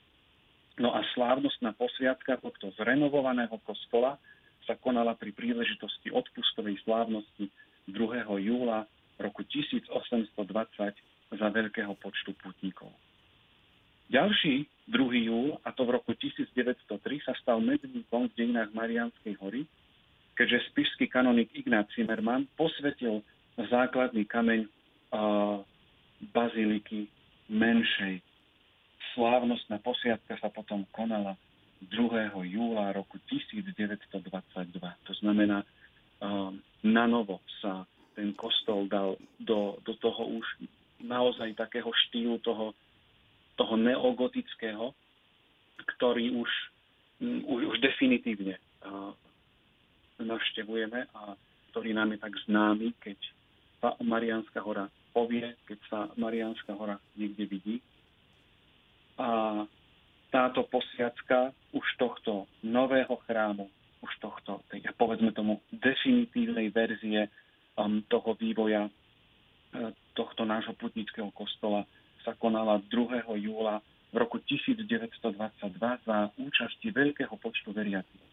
No 0.77 0.91
a 0.91 1.01
slávnostná 1.15 1.73
posviatka 1.73 2.37
tohto 2.43 2.75
zrenovovaného 2.75 3.55
kostola 3.63 4.19
sa 4.67 4.75
konala 4.75 5.15
pri 5.15 5.31
príležitosti 5.31 6.11
odpustovej 6.11 6.75
slávnosti 6.83 7.47
2. 7.87 8.27
júla 8.43 8.83
roku 9.17 9.47
1820 9.47 10.35
za 11.33 11.47
veľkého 11.47 11.95
počtu 11.97 12.35
putníkov. 12.35 12.91
Ďalší 14.11 14.67
2. 14.91 15.27
júl, 15.27 15.59
a 15.63 15.71
to 15.71 15.83
v 15.83 15.99
roku 15.99 16.11
1903, 16.15 17.27
sa 17.27 17.33
stal 17.39 17.59
medníkom 17.59 18.31
v 18.31 18.35
dejinách 18.39 18.71
Marianskej 18.71 19.35
hory, 19.39 19.67
keďže 20.35 20.71
spišský 20.71 21.11
kanonik 21.11 21.51
Ignác 21.51 21.91
Zimmermann 21.91 22.47
posvetil 22.55 23.19
základný 23.57 24.23
kameň 24.29 24.63
uh, 24.63 25.59
baziliky 26.31 27.11
menšej. 27.51 28.23
Slávnostná 29.17 29.81
posiadka 29.81 30.37
sa 30.39 30.47
potom 30.53 30.87
konala 30.93 31.35
2. 31.81 32.33
júla 32.49 32.93
roku 32.93 33.21
1922. 33.29 34.81
To 34.81 35.13
znamená, 35.21 35.61
um, 36.21 36.57
na 36.83 37.05
novo 37.05 37.41
sa 37.61 37.85
ten 38.17 38.33
kostol 38.33 38.89
dal 38.89 39.13
do, 39.37 39.77
do 39.85 39.93
toho 40.01 40.41
už 40.41 40.45
naozaj 41.05 41.53
takého 41.53 41.89
štýlu 42.09 42.41
toho, 42.41 42.73
toho 43.53 43.77
neogotického, 43.77 44.93
ktorý 45.77 46.33
už, 46.33 46.49
už, 47.45 47.61
už 47.69 47.77
definitívne 47.77 48.57
uh, 48.81 49.13
navštevujeme 50.17 51.05
a 51.13 51.37
ktorý 51.69 51.93
nám 51.93 52.17
je 52.17 52.19
tak 52.25 52.33
známy, 52.49 52.89
keď 52.97 53.17
sa 53.77 53.93
Mariánska 54.01 54.65
hora 54.65 54.89
povie, 55.13 55.53
keď 55.69 55.79
sa 55.89 55.99
Mariánska 56.17 56.73
hora 56.73 56.97
niekde 57.13 57.45
vidí. 57.45 57.75
A 59.21 59.61
táto 60.27 60.67
posiadka 60.67 61.55
už 61.71 61.85
tohto 61.95 62.45
nového 62.63 63.15
chrámu, 63.27 63.71
už 64.03 64.11
tohto, 64.19 64.61
tej, 64.69 64.83
povedzme 64.99 65.31
tomu, 65.31 65.63
definitívnej 65.71 66.69
verzie 66.69 67.31
um, 67.79 68.03
toho 68.05 68.35
vývoja 68.35 68.87
uh, 68.87 68.91
tohto 70.13 70.43
nášho 70.43 70.75
putnického 70.75 71.31
kostola 71.31 71.87
sa 72.27 72.35
konala 72.35 72.83
2. 72.91 73.23
júla 73.39 73.79
v 74.11 74.15
roku 74.19 74.39
1922 74.43 75.35
za 76.07 76.17
účasti 76.39 76.87
veľkého 76.91 77.35
počtu 77.39 77.71
veriacich. 77.75 78.27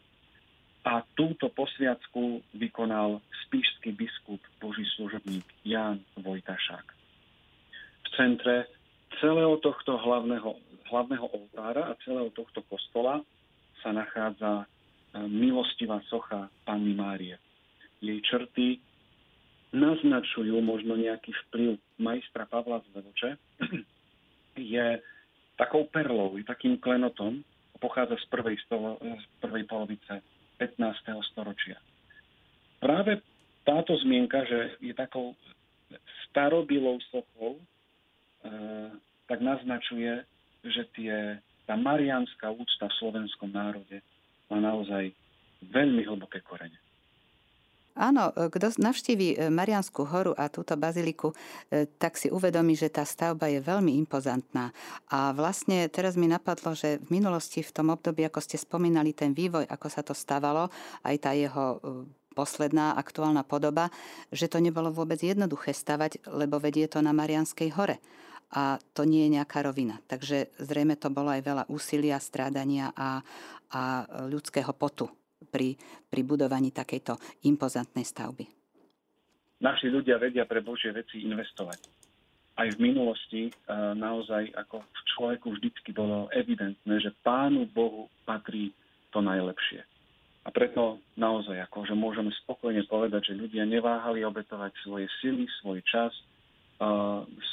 a 0.84 1.00
túto 1.16 1.48
posviacku 1.48 2.44
vykonal 2.60 3.16
spíšský 3.48 3.96
biskup 3.96 4.40
Boží 4.60 4.84
služobník 5.00 5.44
Ján 5.64 6.04
Vojtašák. 6.20 6.86
V 8.04 8.08
centre 8.20 8.68
celého 9.20 9.58
tohto 9.60 9.98
hlavného, 9.98 10.56
hlavného 10.90 11.26
oltára 11.28 11.92
a 11.92 11.98
celého 12.02 12.30
tohto 12.32 12.62
kostola 12.66 13.20
sa 13.82 13.90
nachádza 13.92 14.64
e, 14.64 14.66
milostivá 15.28 16.00
socha 16.08 16.48
Panny 16.64 16.96
Márie. 16.96 17.36
Jej 18.00 18.20
črty 18.24 18.80
naznačujú 19.74 20.62
možno 20.62 20.94
nejaký 20.94 21.34
vplyv 21.48 21.76
majstra 21.98 22.46
Pavla 22.46 22.80
z 22.84 22.88
Vedoče. 22.94 23.30
Je 24.74 25.02
takou 25.58 25.86
perlou, 25.90 26.38
takým 26.46 26.78
klenotom, 26.78 27.42
pochádza 27.82 28.16
z 28.22 28.26
prvej, 28.30 28.56
stolo, 28.64 28.96
z 29.02 29.26
prvej 29.42 29.64
polovice 29.66 30.22
15. 30.62 30.78
storočia. 31.34 31.76
Práve 32.78 33.18
táto 33.66 33.96
zmienka, 33.98 34.44
že 34.46 34.78
je 34.78 34.94
takou 34.94 35.34
starobilou 36.28 37.00
sochou, 37.10 37.58
tak 39.24 39.38
naznačuje, 39.40 40.24
že 40.64 40.82
tie, 40.96 41.40
tá 41.64 41.76
mariánska 41.76 42.52
úcta 42.52 42.88
v 42.88 42.98
slovenskom 43.00 43.52
národe 43.52 44.00
má 44.52 44.60
naozaj 44.60 45.12
veľmi 45.64 46.04
hlboké 46.04 46.44
korene. 46.44 46.76
Áno, 47.94 48.34
kto 48.34 48.74
navštíví 48.74 49.38
e, 49.38 49.54
Marianskú 49.54 50.02
horu 50.02 50.34
a 50.34 50.50
túto 50.50 50.74
baziliku, 50.74 51.30
e, 51.70 51.86
tak 51.86 52.18
si 52.18 52.26
uvedomí, 52.26 52.74
že 52.74 52.90
tá 52.90 53.06
stavba 53.06 53.46
je 53.46 53.62
veľmi 53.62 53.94
impozantná. 54.02 54.74
A 55.14 55.30
vlastne 55.30 55.86
teraz 55.86 56.18
mi 56.18 56.26
napadlo, 56.26 56.74
že 56.74 56.98
v 57.06 57.22
minulosti, 57.22 57.62
v 57.62 57.70
tom 57.70 57.94
období, 57.94 58.26
ako 58.26 58.42
ste 58.42 58.58
spomínali 58.58 59.14
ten 59.14 59.30
vývoj, 59.30 59.70
ako 59.70 59.86
sa 59.86 60.02
to 60.02 60.10
stávalo, 60.10 60.74
aj 61.06 61.16
tá 61.22 61.38
jeho 61.38 61.78
e, 61.78 62.10
posledná 62.34 62.98
aktuálna 62.98 63.46
podoba, 63.46 63.94
že 64.34 64.50
to 64.50 64.58
nebolo 64.58 64.90
vôbec 64.90 65.22
jednoduché 65.22 65.70
stavať, 65.70 66.26
lebo 66.34 66.58
vedie 66.58 66.90
to 66.90 66.98
na 66.98 67.14
Marianskej 67.14 67.78
hore. 67.78 68.02
A 68.54 68.78
to 68.94 69.02
nie 69.02 69.26
je 69.26 69.34
nejaká 69.34 69.66
rovina. 69.66 69.98
Takže 70.06 70.54
zrejme 70.62 70.94
to 70.94 71.10
bolo 71.10 71.34
aj 71.34 71.42
veľa 71.42 71.64
úsilia, 71.74 72.22
strádania 72.22 72.94
a, 72.94 73.18
a 73.74 73.82
ľudského 74.30 74.70
potu 74.78 75.10
pri, 75.50 75.74
pri 76.06 76.22
budovaní 76.22 76.70
takejto 76.70 77.18
impozantnej 77.50 78.06
stavby? 78.06 78.46
Naši 79.58 79.90
ľudia 79.90 80.22
vedia 80.22 80.46
pre 80.46 80.62
Božie 80.62 80.94
veci 80.94 81.26
investovať. 81.26 81.80
Aj 82.54 82.70
v 82.70 82.78
minulosti 82.78 83.50
naozaj 83.98 84.54
ako 84.54 84.86
v 84.86 85.00
človeku 85.14 85.46
vždycky 85.58 85.90
bolo 85.90 86.30
evidentné, 86.30 87.02
že 87.02 87.10
Pánu 87.26 87.66
Bohu 87.74 88.06
patrí 88.22 88.70
to 89.10 89.18
najlepšie. 89.18 89.82
A 90.44 90.52
preto 90.52 91.00
naozaj 91.16 91.56
ako, 91.66 91.88
že 91.88 91.96
môžeme 91.96 92.30
spokojne 92.44 92.84
povedať, 92.86 93.32
že 93.32 93.40
ľudia 93.40 93.64
neváhali 93.64 94.22
obetovať 94.22 94.70
svoje 94.84 95.08
sily, 95.18 95.48
svoj 95.58 95.80
čas, 95.88 96.12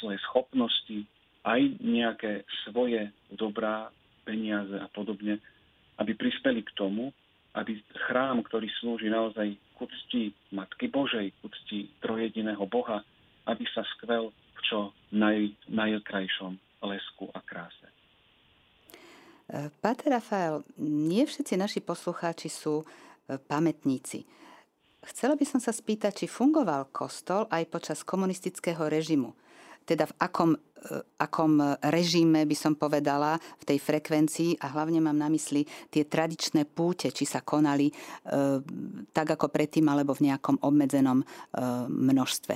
svoje 0.00 0.18
schopnosti, 0.28 0.98
aj 1.42 1.60
nejaké 1.82 2.46
svoje 2.66 3.10
dobrá, 3.34 3.90
peniaze 4.22 4.78
a 4.78 4.86
podobne, 4.86 5.42
aby 5.98 6.14
prispeli 6.14 6.62
k 6.62 6.74
tomu, 6.78 7.10
aby 7.58 7.74
chrám, 8.08 8.40
ktorý 8.46 8.70
slúži 8.80 9.10
naozaj 9.10 9.52
k 9.54 9.76
úcti 9.76 10.22
Matky 10.54 10.88
Božej, 10.88 11.34
k 11.34 11.38
úcti 11.42 11.78
trojediného 11.98 12.62
Boha, 12.70 13.02
aby 13.50 13.66
sa 13.74 13.82
skvel 13.98 14.30
v 14.30 14.60
čo 14.62 14.94
naj, 15.10 15.52
najkrajšom 15.68 16.54
lesku 16.86 17.28
a 17.34 17.42
kráse. 17.42 17.86
Páter 19.82 20.16
Rafael, 20.16 20.64
nie 20.80 21.26
všetci 21.28 21.60
naši 21.60 21.80
poslucháči 21.84 22.48
sú 22.48 22.80
e, 22.80 22.84
pamätníci. 23.36 24.24
Chcela 25.02 25.34
by 25.34 25.44
som 25.44 25.58
sa 25.58 25.74
spýtať, 25.74 26.22
či 26.22 26.26
fungoval 26.30 26.94
kostol 26.94 27.50
aj 27.50 27.66
počas 27.70 28.06
komunistického 28.06 28.86
režimu 28.86 29.34
teda 29.84 30.06
v 30.06 30.14
akom, 30.22 30.50
eh, 30.54 31.02
akom 31.18 31.58
režime 31.90 32.46
by 32.46 32.56
som 32.56 32.74
povedala 32.78 33.38
v 33.58 33.64
tej 33.66 33.78
frekvencii 33.82 34.62
a 34.62 34.70
hlavne 34.72 35.02
mám 35.02 35.18
na 35.18 35.28
mysli 35.30 35.66
tie 35.90 36.06
tradičné 36.06 36.66
púte, 36.70 37.10
či 37.10 37.24
sa 37.26 37.42
konali 37.42 37.90
e, 37.90 37.94
tak 39.12 39.28
ako 39.34 39.50
predtým 39.50 39.86
alebo 39.90 40.14
v 40.14 40.30
nejakom 40.30 40.62
obmedzenom 40.62 41.22
e, 41.22 41.26
množstve 41.90 42.54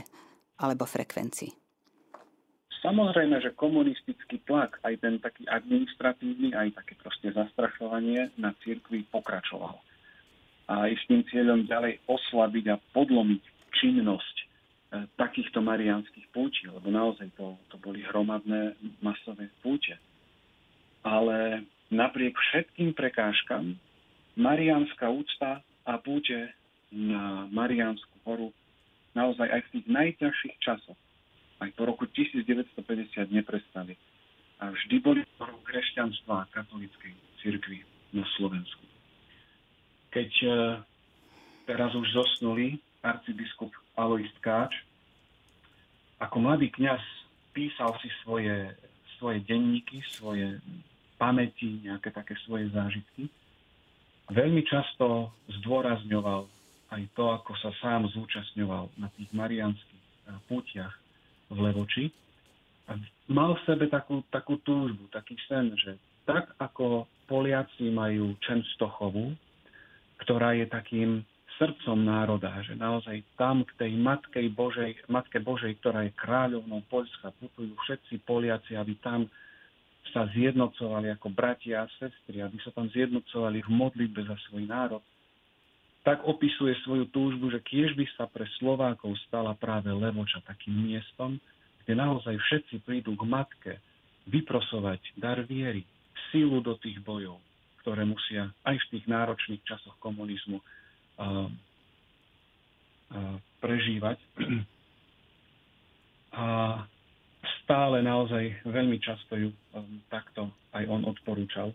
alebo 0.63 0.89
frekvencii. 0.89 1.51
Samozrejme, 2.81 3.43
že 3.43 3.57
komunistický 3.59 4.39
tlak, 4.47 4.79
aj 4.87 4.95
ten 5.03 5.19
taký 5.19 5.43
administratívny, 5.51 6.55
aj 6.55 6.77
také 6.79 6.95
proste 7.03 7.35
zastrašovanie 7.35 8.31
na 8.39 8.55
cirkvi 8.63 9.03
pokračoval. 9.11 9.75
A 10.67 10.91
aj 10.91 10.93
s 10.99 11.05
tým 11.07 11.23
cieľom 11.31 11.67
ďalej 11.67 12.03
oslabiť 12.11 12.65
a 12.75 12.81
podlomiť 12.91 13.43
činnosť 13.79 14.47
E, 14.87 15.03
takýchto 15.19 15.59
mariánskych 15.59 16.31
púti, 16.31 16.71
lebo 16.71 16.87
naozaj 16.95 17.27
to, 17.35 17.59
to 17.75 17.77
boli 17.83 18.07
hromadné 18.07 18.79
masové 19.03 19.51
púte. 19.59 19.99
Ale 21.03 21.67
napriek 21.91 22.39
všetkým 22.39 22.95
prekážkam 22.95 23.75
mariánska 24.39 25.11
úcta 25.11 25.59
a 25.83 25.93
púte 25.99 26.55
na 26.95 27.51
Mariánsku 27.51 28.15
horu 28.23 28.55
naozaj 29.19 29.51
aj 29.51 29.61
v 29.67 29.73
tých 29.75 29.87
najťažších 29.91 30.57
časoch, 30.63 30.99
aj 31.59 31.71
po 31.75 31.83
roku 31.91 32.07
1950 32.07 33.27
neprestali. 33.35 33.99
A 34.63 34.71
vždy 34.71 34.97
boli 35.03 35.21
kresťanstva 35.67 36.47
a 36.47 36.51
katolíckej 36.55 37.13
cirkvi 37.43 37.83
na 38.15 38.23
Slovensku. 38.39 38.96
Keď 40.17 40.33
e, 40.33 40.49
teraz 41.69 41.93
už 41.93 42.09
zosnuli 42.09 42.81
arcibiskup 43.05 43.69
Alois 44.01 44.33
Tkáč, 44.41 44.73
ako 46.17 46.41
mladý 46.41 46.73
kňaz 46.73 47.05
písal 47.53 47.93
si 48.01 48.09
svoje, 48.25 48.73
svoje 49.21 49.45
denníky, 49.45 50.01
svoje 50.17 50.57
pamäti, 51.21 51.85
nejaké 51.85 52.09
také 52.17 52.33
svoje 52.49 52.73
zážitky. 52.73 53.29
Veľmi 54.33 54.65
často 54.65 55.37
zdôrazňoval 55.61 56.49
aj 56.97 57.03
to, 57.13 57.25
ako 57.37 57.53
sa 57.61 57.69
sám 57.85 58.09
zúčastňoval 58.09 58.97
na 58.97 59.13
tých 59.21 59.29
marianských 59.37 60.05
eh, 60.33 60.41
pútiach 60.49 60.97
v 61.53 61.59
Levoči. 61.61 62.05
A 62.89 62.97
mal 63.29 63.53
v 63.53 63.65
sebe 63.69 63.85
takú, 63.93 64.25
takú 64.33 64.57
túžbu, 64.65 65.13
taký 65.13 65.37
sen, 65.45 65.77
že 65.77 66.01
tak 66.25 66.57
ako 66.57 67.05
Poliaci 67.29 67.91
majú 67.91 68.39
Čenstochovu, 68.41 69.35
ktorá 70.23 70.57
je 70.57 70.67
takým 70.69 71.25
srdcom 71.57 71.97
národa, 71.97 72.53
že 72.65 72.77
naozaj 72.77 73.25
tam 73.41 73.65
k 73.65 73.73
tej 73.81 73.93
Matke 73.97 74.41
Božej, 74.53 75.09
Matke 75.09 75.41
Božej, 75.41 75.81
ktorá 75.81 76.05
je 76.05 76.13
kráľovnou 76.17 76.85
Poľska, 76.93 77.33
putujú 77.41 77.73
všetci 77.85 78.21
Poliaci, 78.29 78.77
aby 78.77 78.97
tam 79.01 79.25
sa 80.13 80.29
zjednocovali 80.37 81.11
ako 81.17 81.33
bratia 81.33 81.85
a 81.85 81.93
sestry, 81.99 82.45
aby 82.45 82.61
sa 82.63 82.71
tam 82.71 82.87
zjednocovali 82.93 83.65
v 83.65 83.71
modlitbe 83.73 84.23
za 84.29 84.37
svoj 84.49 84.65
národ, 84.69 85.03
tak 86.07 86.23
opisuje 86.23 86.77
svoju 86.87 87.11
túžbu, 87.11 87.51
že 87.51 87.59
kiež 87.67 87.99
by 87.99 88.07
sa 88.15 88.31
pre 88.31 88.47
Slovákov 88.63 89.19
stala 89.27 89.59
práve 89.59 89.91
Levoča 89.91 90.39
takým 90.47 90.87
miestom, 90.87 91.43
kde 91.83 91.99
naozaj 91.99 92.39
všetci 92.39 92.87
prídu 92.87 93.19
k 93.19 93.27
Matke 93.27 93.73
vyprosovať 94.31 95.19
dar 95.19 95.43
viery, 95.43 95.83
sílu 96.31 96.63
do 96.63 96.79
tých 96.79 97.03
bojov, 97.03 97.43
ktoré 97.87 98.03
musia 98.03 98.51
aj 98.67 98.83
v 98.83 98.99
tých 98.99 99.07
náročných 99.07 99.63
časoch 99.63 99.95
komunizmu 100.03 100.59
prežívať. 103.63 104.19
A 106.37 106.83
stále 107.63 108.03
naozaj 108.03 108.67
veľmi 108.67 108.99
často 109.01 109.39
ju 109.39 109.49
um, 109.49 110.03
takto 110.13 110.51
aj 110.75 110.85
on 110.85 111.07
odporúčal. 111.09 111.73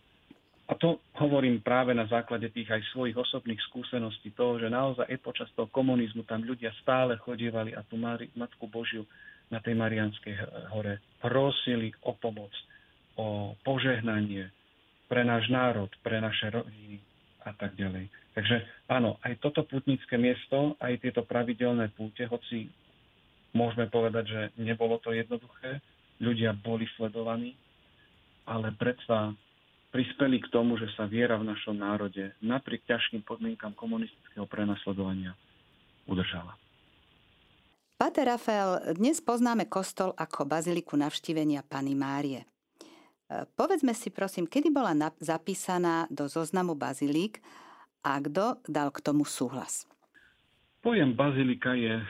A 0.70 0.78
to 0.78 1.02
hovorím 1.18 1.64
práve 1.66 1.98
na 1.98 2.06
základe 2.06 2.46
tých 2.54 2.70
aj 2.70 2.84
svojich 2.94 3.18
osobných 3.18 3.58
skúseností 3.72 4.36
toho, 4.38 4.62
že 4.62 4.70
naozaj 4.70 5.10
aj 5.10 5.20
počas 5.26 5.50
toho 5.58 5.66
komunizmu 5.74 6.28
tam 6.30 6.46
ľudia 6.46 6.70
stále 6.84 7.18
chodievali 7.18 7.74
a 7.74 7.82
tú 7.88 7.98
Matku 7.98 8.70
Božiu 8.70 9.08
na 9.50 9.64
tej 9.64 9.74
Marianskej 9.76 10.36
hore 10.72 11.02
prosili 11.18 11.90
o 12.06 12.14
pomoc, 12.14 12.54
o 13.18 13.58
požehnanie 13.66 14.48
pre 15.12 15.28
náš 15.28 15.52
národ, 15.52 15.92
pre 16.00 16.24
naše 16.24 16.48
rodiny 16.48 17.04
a 17.44 17.52
tak 17.52 17.76
ďalej. 17.76 18.08
Takže 18.32 18.64
áno, 18.88 19.20
aj 19.28 19.44
toto 19.44 19.68
putnické 19.68 20.16
miesto, 20.16 20.80
aj 20.80 21.04
tieto 21.04 21.28
pravidelné 21.28 21.92
púte, 21.92 22.24
hoci 22.32 22.72
môžeme 23.52 23.92
povedať, 23.92 24.32
že 24.32 24.42
nebolo 24.56 25.04
to 25.04 25.12
jednoduché, 25.12 25.84
ľudia 26.24 26.56
boli 26.56 26.88
sledovaní, 26.96 27.60
ale 28.48 28.72
predsa 28.72 29.36
prispeli 29.92 30.40
k 30.40 30.48
tomu, 30.48 30.80
že 30.80 30.88
sa 30.96 31.04
viera 31.12 31.36
v 31.36 31.52
našom 31.52 31.76
národe 31.76 32.32
napriek 32.40 32.88
ťažkým 32.88 33.28
podmienkam 33.28 33.76
komunistického 33.76 34.48
prenasledovania 34.48 35.36
udržala. 36.08 36.56
Pater 38.00 38.32
Rafael, 38.32 38.96
dnes 38.96 39.20
poznáme 39.20 39.68
kostol 39.68 40.16
ako 40.16 40.48
baziliku 40.48 40.96
navštívenia 40.96 41.62
Pany 41.68 41.94
Márie. 41.94 42.48
Povedzme 43.56 43.96
si 43.96 44.12
prosím, 44.12 44.44
kedy 44.44 44.76
bola 44.76 44.92
zapísaná 45.24 46.04
do 46.12 46.28
zoznamu 46.28 46.76
bazilík 46.76 47.40
a 48.04 48.20
kto 48.20 48.60
dal 48.68 48.92
k 48.92 49.00
tomu 49.00 49.24
súhlas? 49.24 49.88
Pojem 50.84 51.16
bazilika 51.16 51.72
je, 51.78 52.02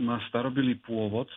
má 0.00 0.18
starobilý 0.26 0.80
pôvod. 0.82 1.30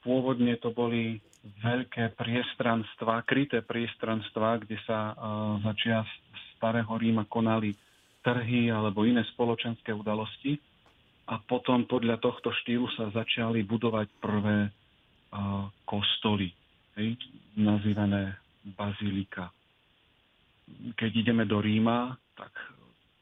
Pôvodne 0.00 0.56
to 0.58 0.72
boli 0.72 1.20
veľké 1.60 2.16
priestranstva, 2.16 3.22
kryté 3.28 3.60
priestranstva, 3.60 4.64
kde 4.64 4.80
sa 4.88 5.12
uh, 5.12 5.14
začia 5.60 6.02
starého 6.56 6.90
Ríma 6.96 7.28
konali 7.28 7.76
trhy 8.24 8.72
alebo 8.72 9.04
iné 9.04 9.24
spoločenské 9.36 9.92
udalosti. 9.92 10.56
A 11.30 11.38
potom 11.38 11.86
podľa 11.86 12.18
tohto 12.18 12.50
štýlu 12.64 12.90
sa 12.98 13.12
začali 13.14 13.62
budovať 13.62 14.08
prvé 14.18 14.66
uh, 14.66 15.68
kostoly, 15.86 16.50
hej, 16.98 17.14
nazývané 17.54 18.39
bazilika. 18.64 19.50
Keď 20.94 21.10
ideme 21.16 21.44
do 21.48 21.58
Ríma, 21.58 22.14
tak 22.36 22.52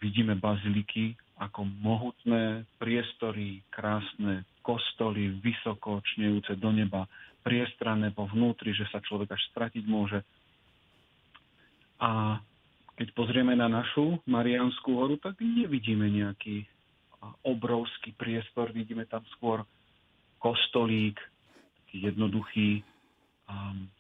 vidíme 0.03 0.37
baziliky 0.37 1.17
ako 1.39 1.65
mohutné 1.65 2.67
priestory, 2.83 3.63
krásne 3.71 4.43
kostoly, 4.67 5.39
vysoko 5.39 6.03
čnejúce 6.15 6.59
do 6.59 6.75
neba, 6.75 7.07
priestranné 7.47 8.11
po 8.11 8.27
vnútri, 8.29 8.75
že 8.75 8.85
sa 8.91 8.99
človek 9.01 9.33
až 9.33 9.43
stratiť 9.55 9.85
môže. 9.87 10.21
A 12.03 12.43
keď 12.99 13.15
pozrieme 13.15 13.55
na 13.55 13.71
našu 13.71 14.19
Marianskú 14.27 14.99
horu, 14.99 15.17
tak 15.23 15.39
nevidíme 15.39 16.11
nejaký 16.11 16.67
obrovský 17.47 18.15
priestor, 18.19 18.75
vidíme 18.75 19.07
tam 19.07 19.23
skôr 19.39 19.63
kostolík, 20.39 21.19
taký 21.87 22.11
jednoduchý, 22.11 22.71
um, 23.51 23.91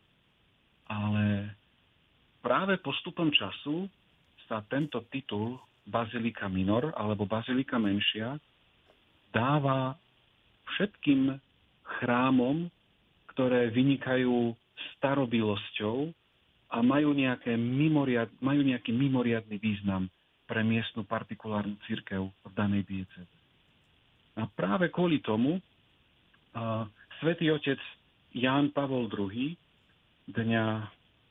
ale 0.88 1.52
práve 2.40 2.80
postupom 2.80 3.28
času 3.28 3.86
sa 4.48 4.64
tento 4.66 5.04
titul 5.12 5.60
Bazilika 5.84 6.48
Minor 6.48 6.96
alebo 6.96 7.28
Bazilika 7.28 7.76
Menšia 7.76 8.40
dáva 9.32 9.96
všetkým 10.76 11.36
chrámom, 12.00 12.68
ktoré 13.32 13.68
vynikajú 13.72 14.52
starobilosťou 14.96 16.12
a 16.68 16.78
majú, 16.84 17.16
nejaké 17.16 17.56
mimoriad, 17.56 18.28
majú 18.44 18.60
nejaký 18.60 18.92
mimoriadný 18.92 19.56
význam 19.56 20.08
pre 20.44 20.64
miestnu 20.64 21.04
partikulárnu 21.04 21.76
církev 21.88 22.28
v 22.28 22.52
danej 22.56 22.84
dieceze. 22.88 23.36
A 24.36 24.48
práve 24.48 24.88
kvôli 24.88 25.20
tomu 25.20 25.60
uh, 25.60 26.84
svätý 27.20 27.52
otec 27.52 27.80
Ján 28.32 28.72
Pavol 28.72 29.08
II 29.12 29.56
dňa 30.28 30.64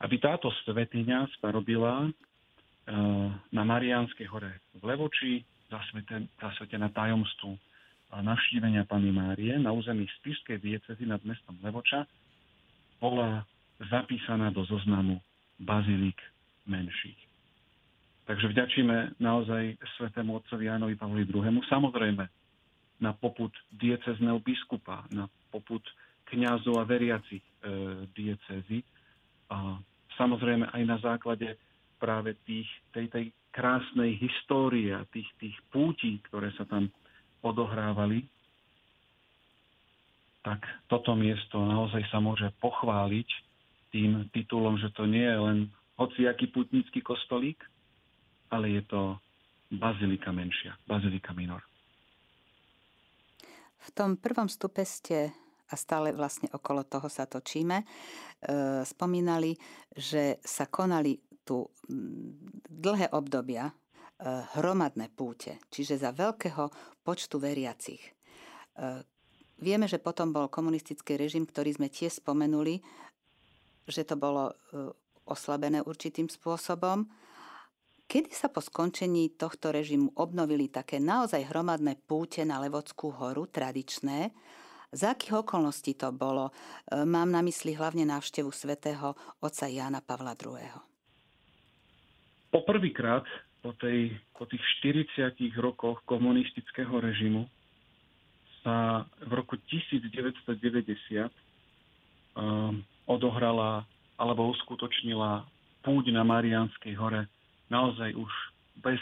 aby 0.00 0.16
táto 0.20 0.52
svetiňa 0.64 1.26
starobila 1.40 2.12
na 3.48 3.62
Mariánskej 3.64 4.28
hore 4.28 4.60
v 4.76 4.82
Levoči, 4.84 5.40
zasvetená 6.38 6.92
tajomstvu 6.92 7.56
navštívenia 8.14 8.84
Pany 8.84 9.10
Márie 9.10 9.56
na 9.58 9.72
území 9.72 10.06
Spišskej 10.20 10.60
diecezy 10.60 11.08
nad 11.08 11.24
mestom 11.24 11.56
Levoča, 11.64 12.04
bola 13.00 13.42
zapísaná 13.90 14.52
do 14.54 14.62
zoznamu 14.68 15.18
bazilík 15.58 16.20
menších. 16.68 17.23
Takže 18.24 18.46
vďačíme 18.48 19.20
naozaj 19.20 19.76
svetému 20.00 20.40
otcovi 20.40 20.64
Jánovi 20.64 20.96
Pavlovi 20.96 21.28
II. 21.28 21.60
Samozrejme 21.68 22.24
na 23.04 23.12
poput 23.12 23.52
diecezného 23.76 24.40
biskupa, 24.40 25.04
na 25.12 25.28
poput 25.52 25.84
kňazov 26.32 26.80
a 26.80 26.88
veriacich 26.88 27.44
e, 27.44 27.52
diecezy. 28.16 28.80
A 29.52 29.76
samozrejme 30.16 30.72
aj 30.72 30.82
na 30.88 30.96
základe 31.04 31.60
práve 32.00 32.32
tých, 32.48 32.68
tej, 32.96 33.12
tej 33.12 33.24
krásnej 33.52 34.16
histórie 34.16 34.96
a 34.96 35.04
tých, 35.12 35.28
tých 35.36 35.56
pútí, 35.68 36.24
ktoré 36.32 36.48
sa 36.56 36.64
tam 36.64 36.88
odohrávali, 37.44 38.24
tak 40.44 40.64
toto 40.88 41.12
miesto 41.12 41.60
naozaj 41.60 42.04
sa 42.08 42.20
môže 42.24 42.48
pochváliť 42.60 43.28
tým 43.92 44.28
titulom, 44.32 44.80
že 44.80 44.92
to 44.96 45.04
nie 45.04 45.24
je 45.24 45.38
len 45.40 45.58
hociaký 45.96 46.52
putnický 46.52 47.00
kostolík, 47.00 47.60
ale 48.54 48.70
je 48.78 48.82
to 48.86 49.18
bazilika 49.74 50.30
menšia, 50.30 50.78
bazilika 50.86 51.34
minor. 51.34 51.62
V 53.84 53.88
tom 53.92 54.16
prvom 54.16 54.48
stupe 54.48 54.86
ste 54.86 55.34
a 55.68 55.74
stále 55.74 56.12
vlastne 56.14 56.46
okolo 56.52 56.86
toho 56.86 57.08
sa 57.10 57.26
točíme, 57.26 57.82
e, 57.82 57.84
spomínali, 58.84 59.56
že 59.90 60.38
sa 60.44 60.68
konali 60.68 61.18
tu 61.42 61.64
mm, 61.64 62.68
dlhé 62.68 63.10
obdobia 63.16 63.68
e, 63.68 63.72
hromadné 64.60 65.10
púte, 65.10 65.58
čiže 65.72 65.98
za 65.98 66.12
veľkého 66.12 66.68
počtu 67.02 67.36
veriacich. 67.40 68.00
E, 68.00 68.10
vieme, 69.58 69.88
že 69.88 69.98
potom 69.98 70.30
bol 70.30 70.52
komunistický 70.52 71.16
režim, 71.16 71.48
ktorý 71.48 71.74
sme 71.74 71.88
tiež 71.88 72.20
spomenuli, 72.20 72.84
že 73.88 74.04
to 74.04 74.16
bolo 74.16 74.56
oslabené 75.28 75.84
určitým 75.84 76.24
spôsobom. 76.24 77.04
Kedy 78.04 78.30
sa 78.30 78.52
po 78.52 78.60
skončení 78.60 79.32
tohto 79.34 79.72
režimu 79.72 80.12
obnovili 80.14 80.68
také 80.68 81.00
naozaj 81.00 81.48
hromadné 81.48 81.96
púte 82.04 82.44
na 82.44 82.60
Levodskú 82.60 83.10
horu, 83.10 83.48
tradičné, 83.48 84.30
za 84.94 85.10
akých 85.10 85.42
okolností 85.42 85.98
to 85.98 86.14
bolo? 86.14 86.54
Mám 86.86 87.34
na 87.34 87.42
mysli 87.42 87.74
hlavne 87.74 88.06
návštevu 88.06 88.54
svätého 88.54 89.18
otca 89.42 89.66
Jána 89.66 89.98
Pavla 89.98 90.38
II. 90.38 90.70
Poprvýkrát 92.54 93.26
po, 93.58 93.74
tej, 93.74 94.14
po 94.38 94.46
tých 94.46 94.62
40 94.78 95.34
rokoch 95.58 95.98
komunistického 96.06 96.94
režimu 97.02 97.50
sa 98.62 99.02
v 99.18 99.32
roku 99.34 99.58
1990 99.66 100.54
uh, 100.54 101.26
um, 102.38 102.78
odohrala 103.10 103.82
alebo 104.14 104.54
uskutočnila 104.54 105.42
púť 105.82 106.14
na 106.14 106.22
Marianskej 106.22 106.94
hore 106.94 107.26
naozaj 107.68 108.16
už 108.16 108.32
bez 108.80 109.00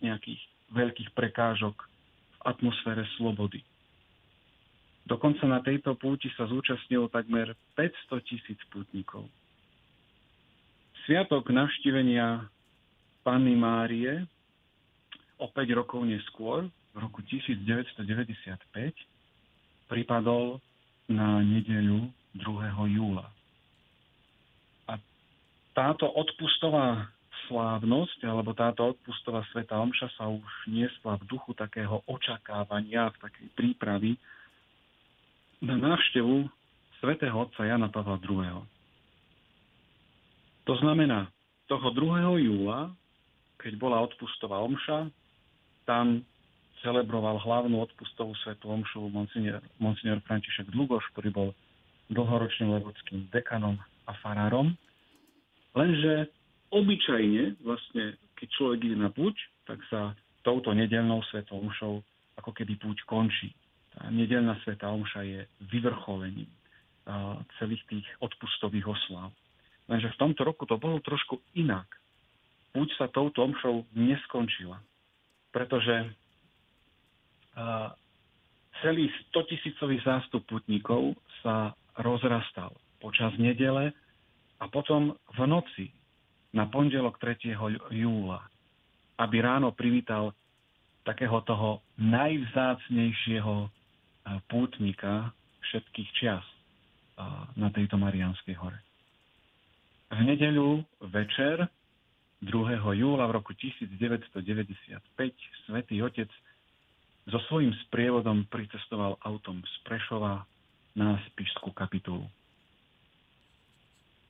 nejakých 0.00 0.40
veľkých 0.74 1.10
prekážok 1.14 1.76
v 1.76 2.38
atmosfére 2.44 3.04
slobody. 3.16 3.62
Dokonca 5.04 5.44
na 5.44 5.60
tejto 5.60 5.94
púti 6.00 6.32
sa 6.32 6.48
zúčastnilo 6.48 7.12
takmer 7.12 7.52
500 7.76 8.24
tisíc 8.24 8.56
putníkov. 8.72 9.28
Sviatok 11.04 11.52
navštívenia 11.52 12.48
Panny 13.20 13.52
Márie 13.52 14.24
o 15.36 15.46
5 15.52 15.60
rokov 15.76 16.00
neskôr, 16.08 16.64
v 16.94 16.96
roku 17.02 17.20
1995, 17.26 18.06
pripadol 19.90 20.62
na 21.10 21.42
nedeľu 21.42 22.08
2. 22.38 22.94
júla. 22.94 23.26
A 24.88 24.96
táto 25.74 26.06
odpustová 26.06 27.10
slávnosť, 27.50 28.24
alebo 28.26 28.56
táto 28.56 28.94
odpustová 28.94 29.44
sveta 29.52 29.76
omša 29.78 30.08
sa 30.16 30.28
už 30.28 30.50
niesla 30.68 31.20
v 31.20 31.24
duchu 31.28 31.52
takého 31.56 32.00
očakávania, 32.08 33.12
v 33.14 33.20
takej 33.24 33.48
prípravy 33.54 34.12
na 35.64 35.76
návštevu 35.76 36.48
svätého 37.00 37.36
otca 37.36 37.64
Jana 37.64 37.88
Pavla 37.88 38.20
II. 38.20 38.64
To 40.64 40.74
znamená, 40.80 41.28
toho 41.68 41.92
2. 41.92 42.44
júla 42.48 42.92
keď 43.64 43.80
bola 43.80 44.04
odpustová 44.04 44.60
omša, 44.60 45.08
tam 45.88 46.20
celebroval 46.84 47.40
hlavnú 47.40 47.80
odpustovú 47.80 48.36
svetú 48.44 48.68
omšu 48.68 49.08
monsignor, 49.08 49.64
monsignor 49.80 50.20
František 50.28 50.68
Dlugoš, 50.68 51.00
ktorý 51.16 51.32
bol 51.32 51.48
dlhoročným 52.12 52.76
levodským 52.76 53.32
dekanom 53.32 53.80
a 54.04 54.12
farárom. 54.20 54.76
Lenže 55.72 56.28
obyčajne, 56.74 57.62
vlastne, 57.62 58.18
keď 58.34 58.48
človek 58.58 58.78
ide 58.90 58.98
na 58.98 59.14
púť, 59.14 59.38
tak 59.64 59.78
sa 59.86 60.18
touto 60.42 60.74
nedelnou 60.74 61.22
svetou 61.30 61.62
omšou 61.62 62.02
ako 62.42 62.50
keby 62.50 62.74
púť 62.82 63.06
končí. 63.06 63.54
Tá 63.94 64.10
nedelná 64.10 64.58
sveta 64.66 64.90
omša 64.90 65.22
je 65.22 65.40
vyvrcholením 65.70 66.50
celých 67.62 67.84
tých 67.86 68.06
odpustových 68.18 68.90
oslav. 68.90 69.30
Lenže 69.86 70.10
v 70.12 70.20
tomto 70.20 70.42
roku 70.42 70.66
to 70.66 70.80
bolo 70.80 70.98
trošku 71.04 71.38
inak 71.54 71.86
púť 72.74 72.90
sa 72.98 73.06
touto 73.06 73.46
omšou 73.46 73.86
neskončila. 73.94 74.82
Pretože 75.54 76.10
celý 78.82 79.06
100 79.30 79.50
tisícový 79.54 80.02
zástup 80.02 80.42
putníkov 80.50 81.14
sa 81.46 81.70
rozrastal 82.02 82.74
počas 82.98 83.30
nedele 83.38 83.94
a 84.58 84.66
potom 84.66 85.14
v 85.38 85.40
noci 85.46 85.86
na 86.54 86.70
pondelok 86.70 87.18
3. 87.18 87.58
júla, 87.90 88.40
aby 89.18 89.36
ráno 89.42 89.74
privítal 89.74 90.30
takého 91.02 91.42
toho 91.42 91.82
najvzácnejšieho 91.98 93.68
pútnika 94.48 95.34
všetkých 95.60 96.10
čias. 96.16 96.46
na 97.54 97.70
tejto 97.70 97.94
Marianskej 97.94 98.58
hore. 98.58 98.78
V 100.10 100.20
nedeľu 100.22 100.82
večer 101.14 101.66
2. 102.42 102.50
júla 102.98 103.24
v 103.30 103.34
roku 103.38 103.54
1995 103.54 104.98
svätý 105.66 106.02
Otec 106.02 106.30
so 107.24 107.38
svojím 107.48 107.72
sprievodom 107.88 108.44
pricestoval 108.50 109.16
autom 109.24 109.62
z 109.64 109.74
Prešova 109.86 110.44
na 110.92 111.16
Spišskú 111.32 111.72
kapitulu. 111.72 112.26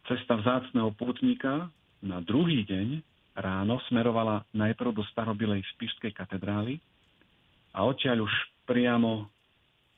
Cesta 0.05 0.37
vzácného 0.37 0.93
pútnika 0.95 1.73
na 2.05 2.21
druhý 2.21 2.69
deň 2.69 3.01
ráno 3.41 3.81
smerovala 3.89 4.45
najprv 4.53 4.93
do 4.93 5.03
starobilej 5.11 5.65
Spišskej 5.75 6.13
katedrály 6.13 6.79
a 7.73 7.83
odtiaľ 7.89 8.29
už 8.29 8.35
priamo 8.69 9.27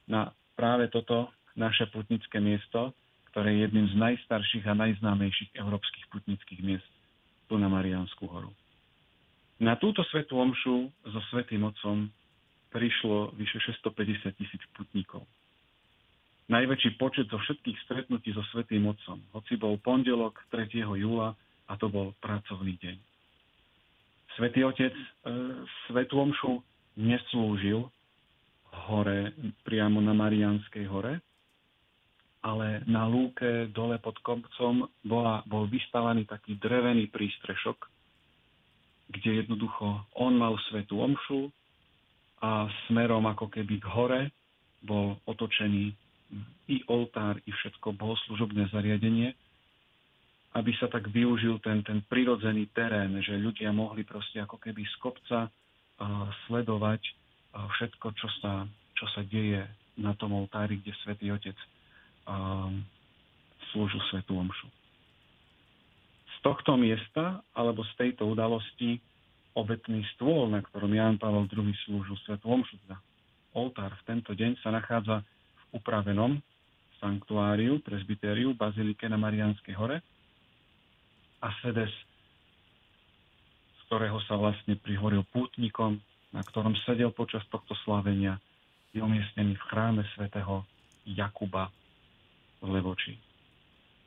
na 0.06 0.30
práve 0.54 0.88
toto 0.88 1.28
naše 1.58 1.90
putnické 1.90 2.38
miesto, 2.38 2.94
ktoré 3.34 3.52
je 3.52 3.68
jedným 3.68 3.86
z 3.92 3.96
najstarších 3.98 4.64
a 4.70 4.78
najznámejších 4.78 5.58
európskych 5.58 6.06
putnických 6.14 6.60
miest 6.62 6.88
tu 7.50 7.58
na 7.58 7.68
Mariánsku 7.68 8.24
horu. 8.24 8.54
Na 9.60 9.76
túto 9.76 10.00
svetú 10.08 10.38
omšu 10.38 10.88
so 11.04 11.20
Svetým 11.28 11.66
Otcom 11.66 12.08
prišlo 12.72 13.34
vyše 13.36 13.58
650 13.60 14.36
tisíc 14.36 14.62
putníkov 14.72 15.26
najväčší 16.46 16.94
počet 16.98 17.26
zo 17.26 17.38
všetkých 17.42 17.78
stretnutí 17.86 18.30
so 18.30 18.42
Svetým 18.54 18.86
Otcom. 18.86 19.18
Hoci 19.34 19.58
bol 19.58 19.78
pondelok 19.82 20.38
3. 20.54 20.70
júla 20.78 21.34
a 21.66 21.72
to 21.78 21.90
bol 21.90 22.14
pracovný 22.22 22.78
deň. 22.78 22.96
Svetý 24.36 24.62
Otec 24.68 24.92
e, 24.92 25.06
Svetú 25.88 26.20
Omšu 26.20 26.60
neslúžil 27.00 27.88
hore, 28.86 29.32
priamo 29.64 29.98
na 30.04 30.12
Marianskej 30.12 30.84
hore, 30.86 31.24
ale 32.44 32.84
na 32.86 33.08
lúke 33.08 33.72
dole 33.72 33.98
pod 33.98 34.20
kopcom 34.22 34.86
bola, 35.02 35.42
bol 35.48 35.66
vystavaný 35.66 36.28
taký 36.28 36.60
drevený 36.60 37.08
prístrešok, 37.10 37.78
kde 39.10 39.42
jednoducho 39.42 40.04
on 40.20 40.36
mal 40.36 40.54
Svetú 40.68 41.00
Omšu 41.00 41.50
a 42.44 42.68
smerom 42.86 43.24
ako 43.26 43.48
keby 43.48 43.80
k 43.80 43.86
hore 43.88 44.22
bol 44.84 45.16
otočený 45.24 45.90
i 46.66 46.76
oltár, 46.90 47.38
i 47.46 47.50
všetko 47.50 47.94
bohoslužobné 47.96 48.68
zariadenie, 48.74 49.32
aby 50.56 50.72
sa 50.80 50.88
tak 50.88 51.12
využil 51.12 51.60
ten, 51.60 51.84
ten 51.84 52.00
prirodzený 52.08 52.72
terén, 52.72 53.12
že 53.20 53.36
ľudia 53.36 53.76
mohli 53.76 54.08
proste 54.08 54.40
ako 54.40 54.56
keby 54.56 54.88
z 54.88 54.96
kopca 55.04 55.38
uh, 55.44 55.52
sledovať 56.48 57.02
uh, 57.04 57.68
všetko, 57.76 58.06
čo 58.16 58.28
sa, 58.40 58.64
čo 58.96 59.04
sa 59.12 59.20
deje 59.28 59.68
na 60.00 60.16
tom 60.16 60.32
oltári, 60.32 60.80
kde 60.80 60.96
Svetý 61.04 61.28
Otec 61.28 61.56
uh, 61.60 62.72
slúžil 63.72 64.00
Svetú 64.08 64.40
Omšu. 64.40 64.68
Z 66.24 66.36
tohto 66.40 66.80
miesta, 66.80 67.44
alebo 67.52 67.84
z 67.84 67.92
tejto 68.00 68.24
udalosti, 68.24 68.96
obetný 69.52 70.04
stôl, 70.16 70.48
na 70.48 70.64
ktorom 70.64 70.92
Ján 70.92 71.20
Pavel 71.20 71.44
II 71.52 71.68
slúžil 71.84 72.16
Svetú 72.24 72.48
Omšu, 72.48 72.80
teda 72.88 72.96
oltár 73.52 73.92
v 73.92 74.04
tento 74.08 74.32
deň 74.32 74.56
sa 74.64 74.72
nachádza 74.72 75.20
upravenom 75.76 76.40
sanktuáriu, 76.96 77.84
presbytériu, 77.84 78.56
bazilike 78.56 79.04
na 79.04 79.20
Marianskej 79.20 79.76
hore 79.76 80.00
a 81.46 81.54
sedes, 81.62 81.94
z 83.70 83.80
ktorého 83.86 84.18
sa 84.26 84.34
vlastne 84.34 84.74
prihoril 84.74 85.22
pútnikom, 85.30 86.02
na 86.34 86.42
ktorom 86.42 86.74
sedel 86.82 87.14
počas 87.14 87.46
tohto 87.54 87.78
slavenia, 87.86 88.42
je 88.90 88.98
umiestnený 88.98 89.54
v 89.54 89.66
chráme 89.70 90.02
svätého 90.18 90.66
Jakuba 91.06 91.70
v 92.58 92.66
Levoči. 92.74 93.14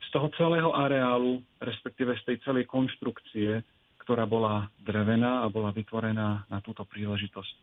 Z 0.04 0.08
toho 0.12 0.28
celého 0.36 0.70
areálu, 0.76 1.40
respektíve 1.64 2.12
z 2.20 2.22
tej 2.28 2.36
celej 2.44 2.68
konštrukcie, 2.68 3.64
ktorá 4.04 4.28
bola 4.28 4.68
drevená 4.84 5.40
a 5.40 5.46
bola 5.48 5.72
vytvorená 5.72 6.44
na 6.50 6.58
túto 6.60 6.84
príležitosť, 6.84 7.54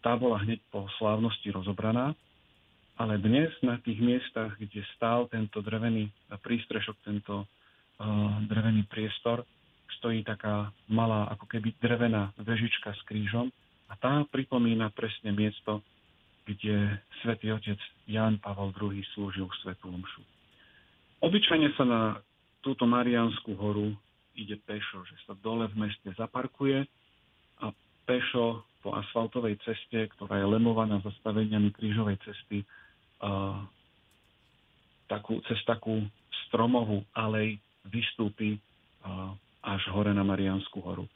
tá 0.00 0.12
bola 0.16 0.40
hneď 0.40 0.62
po 0.70 0.86
slávnosti 0.96 1.50
rozobraná 1.50 2.14
ale 2.96 3.20
dnes 3.20 3.52
na 3.60 3.76
tých 3.84 4.00
miestach, 4.00 4.56
kde 4.56 4.80
stál 4.96 5.28
tento 5.28 5.60
drevený 5.60 6.08
prístrešok, 6.40 6.96
tento 7.04 7.44
drevený 8.46 8.84
priestor, 8.88 9.44
stojí 10.00 10.20
taká 10.22 10.70
malá, 10.92 11.28
ako 11.32 11.48
keby 11.48 11.72
drevená 11.80 12.32
vežička 12.36 12.92
s 12.92 13.00
krížom 13.08 13.48
a 13.88 13.96
tá 13.96 14.26
pripomína 14.28 14.92
presne 14.92 15.32
miesto, 15.32 15.80
kde 16.46 17.00
svätý 17.22 17.50
otec 17.50 17.78
Jan 18.06 18.38
Pavel 18.38 18.70
II 18.76 19.02
slúžil 19.16 19.48
svetú 19.64 19.90
omšu. 19.90 20.22
Obyčajne 21.24 21.72
sa 21.74 21.84
na 21.88 22.00
túto 22.60 22.84
Mariánsku 22.86 23.56
horu 23.56 23.96
ide 24.36 24.60
pešo, 24.62 25.02
že 25.08 25.16
sa 25.24 25.32
dole 25.40 25.66
v 25.72 25.88
meste 25.88 26.12
zaparkuje 26.14 26.84
a 27.64 27.72
pešo 28.04 28.62
po 28.84 28.94
asfaltovej 28.94 29.58
ceste, 29.64 30.06
ktorá 30.14 30.38
je 30.38 30.46
lemovaná 30.46 31.00
zastaveniami 31.02 31.72
krížovej 31.74 32.20
cesty, 32.22 32.62
uh, 33.24 33.58
takú, 35.10 35.40
cez 35.50 35.58
takú 35.66 36.04
stromovú 36.46 37.02
alej 37.16 37.58
vystúpi 37.88 38.58
až 39.62 39.82
hore 39.90 40.10
na 40.14 40.22
Mariánsku 40.22 40.78
horu. 40.82 41.06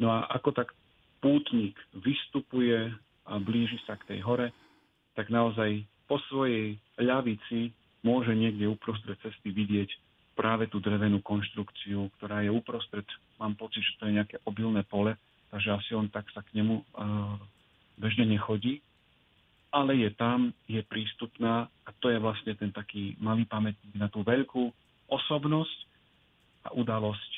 No 0.00 0.12
a 0.12 0.28
ako 0.32 0.52
tak 0.52 0.72
pútnik 1.20 1.76
vystupuje 1.96 2.92
a 3.28 3.38
blíži 3.38 3.78
sa 3.86 3.96
k 3.96 4.16
tej 4.16 4.20
hore, 4.24 4.50
tak 5.14 5.28
naozaj 5.28 5.84
po 6.08 6.18
svojej 6.28 6.76
ľavici 6.98 7.72
môže 8.02 8.34
niekde 8.34 8.66
uprostred 8.66 9.16
cesty 9.22 9.54
vidieť 9.54 9.88
práve 10.34 10.66
tú 10.66 10.80
drevenú 10.80 11.20
konštrukciu, 11.20 12.08
ktorá 12.18 12.42
je 12.42 12.50
uprostred, 12.50 13.04
mám 13.36 13.54
pocit, 13.54 13.84
že 13.84 13.96
to 14.00 14.08
je 14.08 14.16
nejaké 14.16 14.36
obilné 14.48 14.82
pole, 14.88 15.12
takže 15.52 15.68
asi 15.70 15.92
on 15.92 16.08
tak 16.08 16.26
sa 16.32 16.40
k 16.40 16.56
nemu 16.56 16.80
uh, 16.80 17.36
bežne 18.00 18.24
nechodí 18.24 18.80
ale 19.72 19.96
je 19.96 20.10
tam, 20.12 20.52
je 20.68 20.84
prístupná 20.84 21.64
a 21.88 21.90
to 22.04 22.12
je 22.12 22.20
vlastne 22.20 22.52
ten 22.60 22.68
taký 22.68 23.16
malý 23.16 23.48
pamätník 23.48 23.96
na 23.96 24.12
tú 24.12 24.20
veľkú 24.20 24.68
osobnosť 25.08 25.78
a 26.66 26.74
udalosť, 26.74 27.32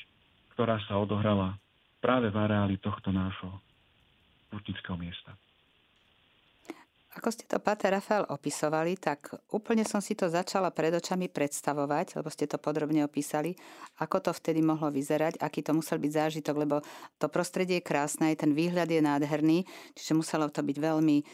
ktorá 0.57 0.81
sa 0.85 1.01
odohrala 1.01 1.57
práve 1.99 2.29
v 2.29 2.37
areáli 2.37 2.77
tohto 2.81 3.09
nášho 3.11 3.49
putnického 4.53 4.95
miesta. 5.01 5.33
Ako 7.15 7.31
ste 7.31 7.47
to, 7.47 7.63
Pater 7.63 7.95
Rafael, 7.95 8.27
opisovali, 8.27 8.99
tak 8.99 9.31
úplne 9.55 9.87
som 9.87 10.03
si 10.03 10.19
to 10.19 10.27
začala 10.27 10.75
pred 10.75 10.91
očami 10.91 11.31
predstavovať, 11.31 12.19
lebo 12.19 12.27
ste 12.27 12.51
to 12.51 12.59
podrobne 12.59 13.07
opísali, 13.07 13.55
ako 14.03 14.19
to 14.19 14.31
vtedy 14.35 14.59
mohlo 14.59 14.91
vyzerať, 14.91 15.39
aký 15.39 15.63
to 15.63 15.71
musel 15.79 16.03
byť 16.03 16.11
zážitok, 16.11 16.55
lebo 16.59 16.83
to 17.23 17.31
prostredie 17.31 17.79
je 17.79 17.87
krásne, 17.87 18.35
ten 18.35 18.51
výhľad 18.51 18.91
je 18.91 18.99
nádherný, 18.99 19.63
čiže 19.95 20.19
muselo 20.19 20.51
to 20.51 20.67
byť 20.67 20.75
veľmi, 20.75 21.17
e, 21.23 21.25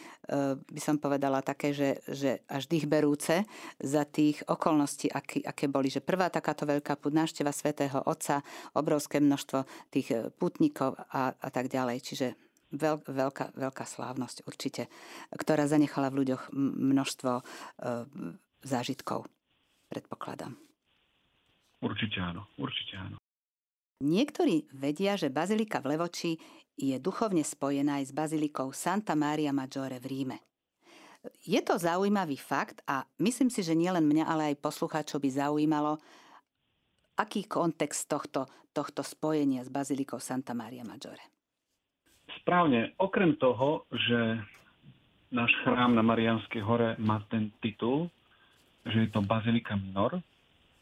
by 0.60 0.80
som 0.84 1.00
povedala, 1.00 1.40
také, 1.40 1.72
že, 1.72 2.04
že 2.04 2.44
až 2.44 2.68
dýchberúce 2.68 3.48
za 3.80 4.04
tých 4.04 4.44
okolností, 4.52 5.08
aké, 5.08 5.40
aké 5.40 5.64
boli. 5.64 5.88
Že 5.88 6.04
prvá 6.04 6.28
takáto 6.28 6.68
veľká 6.68 7.00
put, 7.00 7.16
návšteva 7.16 7.56
svätého 7.56 8.04
Otca, 8.04 8.44
obrovské 8.76 9.16
množstvo 9.16 9.64
tých 9.88 10.12
e, 10.12 10.28
putníkov 10.28 11.00
a, 11.08 11.32
a 11.32 11.48
tak 11.48 11.72
ďalej. 11.72 12.04
Čiže 12.04 12.49
veľ, 12.70 13.02
veľká, 13.06 13.54
veľká 13.54 13.84
slávnosť 13.84 14.46
určite, 14.46 14.86
ktorá 15.34 15.66
zanechala 15.66 16.10
v 16.10 16.24
ľuďoch 16.24 16.54
množstvo 16.54 17.32
e, 17.38 17.42
zážitkov, 18.62 19.26
predpokladám. 19.90 20.54
Určite 21.80 22.18
áno, 22.20 22.46
určite 22.60 22.94
áno. 22.96 23.16
Niektorí 24.00 24.64
vedia, 24.72 25.16
že 25.20 25.28
bazilika 25.28 25.84
v 25.84 25.96
Levoči 25.96 26.32
je 26.80 26.96
duchovne 26.96 27.44
spojená 27.44 28.00
aj 28.00 28.08
s 28.08 28.12
bazilikou 28.16 28.72
Santa 28.72 29.12
Maria 29.12 29.52
Maggiore 29.52 30.00
v 30.00 30.06
Ríme. 30.08 30.38
Je 31.44 31.60
to 31.60 31.76
zaujímavý 31.76 32.40
fakt 32.40 32.80
a 32.88 33.04
myslím 33.20 33.52
si, 33.52 33.60
že 33.60 33.76
nielen 33.76 34.08
mňa, 34.08 34.24
ale 34.24 34.42
aj 34.52 34.64
poslucháčov 34.64 35.20
by 35.20 35.30
zaujímalo, 35.36 36.00
aký 37.20 37.44
kontext 37.44 38.08
tohto, 38.08 38.48
tohto 38.72 39.04
spojenia 39.04 39.60
s 39.60 39.68
bazilikou 39.68 40.16
Santa 40.16 40.56
Maria 40.56 40.80
Maggiore. 40.80 41.39
Správne. 42.40 42.96
Okrem 42.96 43.36
toho, 43.36 43.84
že 43.92 44.40
náš 45.30 45.52
chrám 45.62 45.94
na 45.94 46.02
Marianskej 46.02 46.62
hore 46.64 46.98
má 46.98 47.22
ten 47.30 47.52
titul, 47.62 48.10
že 48.84 49.06
je 49.06 49.10
to 49.12 49.22
Bazilika 49.22 49.76
Minor, 49.76 50.18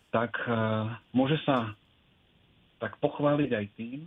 tak 0.08 0.32
uh, 0.48 0.88
môže 1.12 1.36
sa 1.44 1.74
tak 2.78 2.96
pochváliť 3.02 3.50
aj 3.52 3.66
tým, 3.74 4.00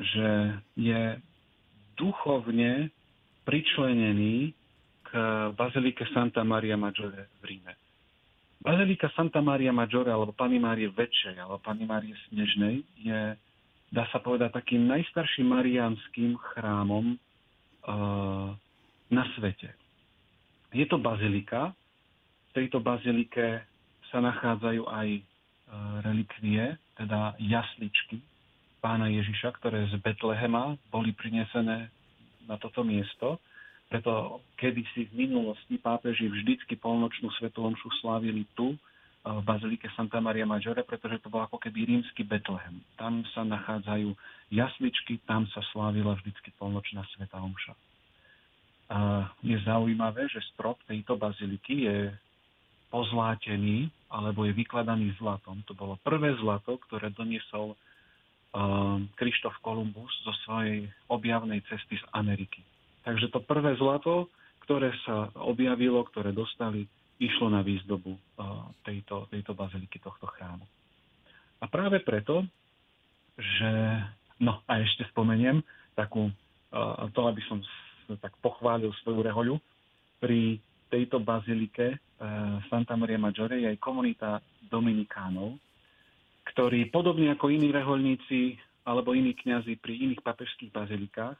že 0.00 0.28
je 0.80 1.20
duchovne 2.00 2.88
pričlenený 3.44 4.56
k 5.04 5.10
Bazilike 5.52 6.08
Santa 6.16 6.40
Maria 6.40 6.80
Maggiore 6.80 7.28
v 7.44 7.44
Ríme. 7.44 7.72
Bazilika 8.60 9.12
Santa 9.12 9.44
Maria 9.44 9.72
Maggiore 9.72 10.12
alebo 10.12 10.32
Pani 10.32 10.56
Márie 10.56 10.88
Väčšej 10.88 11.36
alebo 11.36 11.60
Pani 11.60 11.84
Márie 11.84 12.16
Snežnej 12.28 12.84
je 12.96 13.36
dá 13.90 14.06
sa 14.14 14.22
povedať, 14.22 14.54
takým 14.54 14.86
najstarším 14.86 15.50
mariánským 15.50 16.38
chrámom 16.38 17.14
uh, 17.14 18.54
na 19.10 19.24
svete. 19.34 19.74
Je 20.70 20.86
to 20.86 21.02
bazilika, 21.02 21.74
tejto 22.54 22.78
bazilike 22.78 23.62
sa 24.10 24.18
nachádzajú 24.18 24.82
aj 24.90 25.08
e, 25.18 25.22
relikvie, 26.02 26.78
teda 26.98 27.34
jasličky 27.38 28.22
pána 28.82 29.12
Ježiša, 29.12 29.54
ktoré 29.60 29.86
z 29.92 30.00
Betlehema 30.00 30.74
boli 30.88 31.12
prinesené 31.12 31.92
na 32.48 32.56
toto 32.56 32.80
miesto. 32.82 33.38
Preto 33.92 34.40
kedysi 34.56 35.10
v 35.12 35.28
minulosti 35.28 35.76
pápeži 35.76 36.30
vždycky 36.30 36.78
polnočnú 36.80 37.28
svetú 37.38 37.66
omšu 37.66 37.90
slávili 38.00 38.46
tu, 38.56 38.74
v 39.20 39.42
bazilike 39.44 39.84
Santa 39.92 40.16
Maria 40.16 40.48
Maggiore, 40.48 40.80
pretože 40.80 41.20
to 41.20 41.28
bol 41.28 41.44
ako 41.44 41.60
keby 41.60 41.84
rímsky 41.84 42.24
Betlehem. 42.24 42.80
Tam 42.96 43.20
sa 43.36 43.44
nachádzajú 43.44 44.16
jasličky, 44.48 45.20
tam 45.28 45.44
sa 45.52 45.60
slávila 45.76 46.16
vždycky 46.16 46.48
polnočná 46.56 47.04
sveta 47.12 47.36
omša. 47.36 47.76
A 48.90 49.28
je 49.44 49.54
zaujímavé, 49.62 50.26
že 50.32 50.40
strop 50.56 50.80
tejto 50.88 51.20
baziliky 51.20 51.84
je 51.84 51.98
pozlátený 52.90 53.92
alebo 54.10 54.48
je 54.48 54.56
vykladaný 54.56 55.14
zlatom. 55.20 55.62
To 55.70 55.76
bolo 55.76 55.94
prvé 56.02 56.34
zlato, 56.40 56.80
ktoré 56.88 57.12
doniesol 57.14 57.78
Krištof 59.14 59.54
Kolumbus 59.62 60.10
zo 60.26 60.34
svojej 60.42 60.90
objavnej 61.06 61.62
cesty 61.70 61.94
z 61.94 62.04
Ameriky. 62.16 62.66
Takže 63.06 63.30
to 63.30 63.38
prvé 63.46 63.78
zlato, 63.78 64.26
ktoré 64.66 64.90
sa 65.06 65.30
objavilo, 65.38 66.02
ktoré 66.10 66.34
dostali, 66.34 66.90
išlo 67.20 67.52
na 67.52 67.60
výzdobu 67.60 68.16
tejto, 68.80 69.28
tejto 69.28 69.52
baziliky, 69.52 70.00
tohto 70.00 70.24
chrámu. 70.32 70.64
A 71.60 71.68
práve 71.68 72.00
preto, 72.00 72.48
že, 73.36 73.72
no 74.40 74.64
a 74.64 74.80
ešte 74.80 75.04
spomeniem 75.12 75.60
takú, 75.92 76.32
to, 77.12 77.20
aby 77.28 77.44
som 77.44 77.60
tak 78.24 78.32
pochválil 78.40 78.88
svoju 79.04 79.20
rehoľu, 79.20 79.54
pri 80.20 80.56
tejto 80.88 81.20
bazilike 81.20 82.00
Santa 82.72 82.96
Maria 82.96 83.20
Maggiore 83.20 83.60
je 83.60 83.68
aj 83.72 83.78
komunita 83.80 84.40
Dominikánov, 84.68 85.60
ktorí 86.52 86.88
podobne 86.88 87.32
ako 87.32 87.52
iní 87.52 87.68
reholníci 87.68 88.56
alebo 88.84 89.12
iní 89.12 89.36
kňazi 89.36 89.76
pri 89.76 90.08
iných 90.08 90.24
papežských 90.24 90.72
bazilikách 90.72 91.36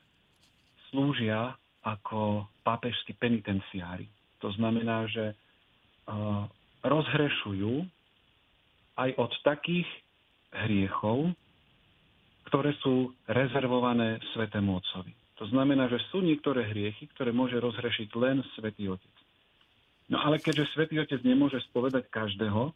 slúžia 0.92 1.56
ako 1.80 2.44
pápežskí 2.64 3.16
penitenciári. 3.16 4.04
To 4.44 4.52
znamená, 4.56 5.08
že 5.08 5.32
rozhrešujú 6.82 7.84
aj 9.00 9.10
od 9.16 9.32
takých 9.46 9.88
hriechov, 10.50 11.32
ktoré 12.50 12.74
sú 12.82 13.14
rezervované 13.30 14.18
Svetému 14.34 14.82
Otcovi. 14.82 15.14
To 15.40 15.48
znamená, 15.48 15.88
že 15.88 16.02
sú 16.12 16.20
niektoré 16.20 16.68
hriechy, 16.68 17.08
ktoré 17.16 17.32
môže 17.32 17.56
rozhrešiť 17.56 18.08
len 18.18 18.44
Svetý 18.58 18.92
Otec. 18.92 19.16
No 20.10 20.20
ale 20.20 20.42
keďže 20.42 20.68
Svetý 20.74 21.00
Otec 21.00 21.22
nemôže 21.22 21.62
spovedať 21.70 22.10
každého, 22.10 22.74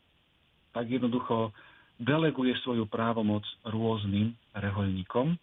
tak 0.72 0.86
jednoducho 0.88 1.50
deleguje 1.98 2.54
svoju 2.62 2.86
právomoc 2.86 3.44
rôznym 3.66 4.32
rehoľníkom 4.54 5.36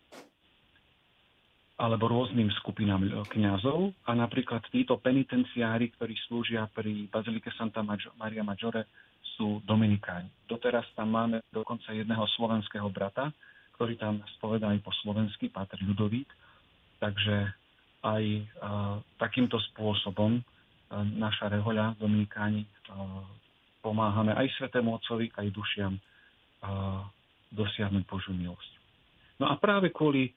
alebo 1.81 2.05
rôznym 2.05 2.45
skupinám 2.61 3.25
kňazov 3.33 3.89
a 4.05 4.13
napríklad 4.13 4.61
títo 4.69 5.01
penitenciári, 5.01 5.89
ktorí 5.97 6.13
slúžia 6.29 6.69
pri 6.69 7.09
Bazilike 7.09 7.49
Santa 7.57 7.81
Maria 7.81 8.45
Maggiore, 8.45 8.85
sú 9.33 9.57
dominikáni. 9.65 10.29
Doteraz 10.45 10.85
tam 10.93 11.17
máme 11.17 11.41
dokonca 11.49 11.89
jedného 11.89 12.21
slovenského 12.37 12.85
brata, 12.93 13.33
ktorý 13.73 13.97
tam 13.97 14.21
spovedá 14.37 14.69
aj 14.69 14.85
po 14.85 14.93
slovensky, 15.01 15.49
Páter 15.49 15.81
Ľudovít. 15.81 16.29
Takže 17.01 17.49
aj 18.05 18.23
a, 18.29 18.41
takýmto 19.17 19.57
spôsobom 19.73 20.37
a, 20.37 20.43
naša 21.01 21.49
rehoľa, 21.49 21.97
dominikáni, 21.97 22.69
a, 22.93 23.25
pomáhame 23.81 24.37
aj 24.37 24.53
Svetému 24.61 25.01
Otcovi, 25.01 25.33
aj 25.33 25.49
dušiam 25.49 25.97
dosiahnuť 27.49 28.05
Božiu 28.05 28.37
milosť. 28.37 28.71
No 29.41 29.49
a 29.49 29.57
práve 29.57 29.89
kvôli 29.89 30.29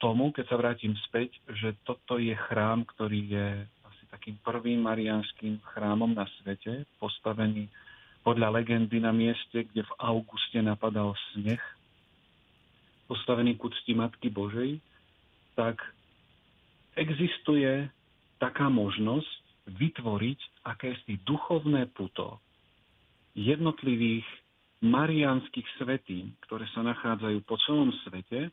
tomu, 0.00 0.32
keď 0.32 0.44
sa 0.48 0.56
vrátim 0.56 0.96
späť, 1.08 1.36
že 1.60 1.76
toto 1.84 2.16
je 2.16 2.32
chrám, 2.48 2.84
ktorý 2.96 3.20
je 3.28 3.48
asi 3.84 4.04
takým 4.08 4.36
prvým 4.40 4.80
marianským 4.84 5.60
chrámom 5.74 6.12
na 6.16 6.24
svete, 6.40 6.88
postavený 6.96 7.68
podľa 8.24 8.60
legendy 8.60 9.04
na 9.04 9.12
mieste, 9.12 9.68
kde 9.68 9.84
v 9.84 9.92
auguste 10.00 10.56
napadal 10.64 11.12
sneh, 11.32 11.60
postavený 13.04 13.60
ku 13.60 13.68
cti 13.68 13.92
Matky 13.92 14.32
Božej, 14.32 14.80
tak 15.52 15.76
existuje 16.96 17.84
taká 18.40 18.72
možnosť 18.72 19.44
vytvoriť 19.68 20.40
akési 20.64 21.20
duchovné 21.24 21.92
puto 21.92 22.40
jednotlivých 23.36 24.24
mariánskych 24.84 25.64
svetí, 25.80 26.32
ktoré 26.48 26.64
sa 26.72 26.84
nachádzajú 26.84 27.38
po 27.44 27.56
celom 27.64 27.92
svete, 28.04 28.52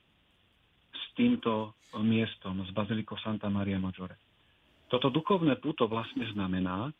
s 0.91 1.05
týmto 1.15 1.75
miestom, 2.03 2.63
s 2.63 2.71
Bazilikou 2.71 3.19
Santa 3.19 3.51
Maria 3.51 3.79
Maggiore. 3.79 4.15
Toto 4.91 5.07
duchovné 5.11 5.59
puto 5.59 5.87
vlastne 5.87 6.27
znamená, 6.35 6.91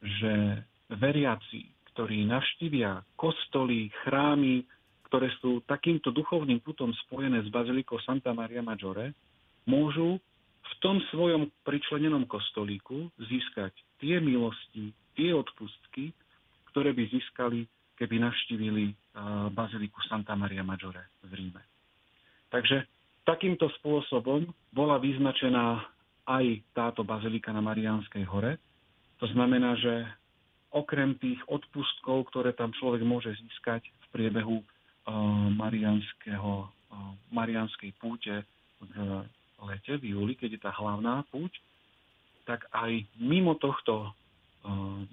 že 0.00 0.64
veriaci, 0.92 1.68
ktorí 1.92 2.24
navštívia 2.28 3.00
kostoly, 3.16 3.88
chrámy, 4.04 4.64
ktoré 5.08 5.32
sú 5.40 5.64
takýmto 5.64 6.12
duchovným 6.12 6.60
putom 6.60 6.92
spojené 7.06 7.40
s 7.44 7.48
Bazilikou 7.48 7.96
Santa 8.04 8.36
Maria 8.36 8.60
Maggiore, 8.60 9.16
môžu 9.64 10.20
v 10.66 10.72
tom 10.82 10.98
svojom 11.14 11.48
pričlenenom 11.62 12.26
kostolíku 12.26 13.08
získať 13.22 13.72
tie 14.02 14.18
milosti, 14.18 14.92
tie 15.16 15.32
odpustky, 15.32 16.12
ktoré 16.74 16.92
by 16.92 17.08
získali 17.08 17.64
keby 17.96 18.20
navštívili 18.20 18.92
baziliku 19.56 20.04
Santa 20.04 20.36
Maria 20.36 20.60
Maggiore 20.60 21.16
v 21.24 21.32
Ríme. 21.32 21.62
Takže 22.52 22.84
takýmto 23.26 23.66
spôsobom 23.82 24.46
bola 24.70 25.02
vyznačená 25.02 25.82
aj 26.26 26.62
táto 26.72 27.02
bazilika 27.02 27.50
na 27.50 27.60
Mariánskej 27.60 28.22
hore. 28.26 28.56
To 29.18 29.26
znamená, 29.34 29.74
že 29.76 30.06
okrem 30.70 31.18
tých 31.18 31.40
odpustkov, 31.50 32.30
ktoré 32.30 32.54
tam 32.54 32.70
človek 32.76 33.02
môže 33.02 33.34
získať 33.34 33.82
v 33.82 34.06
priebehu 34.14 34.58
mariánskeho, 35.56 36.66
mariánskej 37.30 37.94
púte 37.98 38.42
v 38.82 39.22
lete, 39.62 39.96
v 40.02 40.12
júli, 40.12 40.34
keď 40.34 40.58
je 40.58 40.60
tá 40.60 40.72
hlavná 40.74 41.22
púť, 41.30 41.54
tak 42.44 42.66
aj 42.74 43.06
mimo 43.22 43.54
tohto 43.56 44.12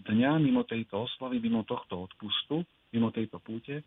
dňa, 0.09 0.41
mimo 0.41 0.65
tejto 0.65 1.05
oslavy, 1.05 1.37
mimo 1.37 1.61
tohto 1.63 2.09
odpustu, 2.09 2.65
mimo 2.89 3.13
tejto 3.13 3.37
púte, 3.37 3.85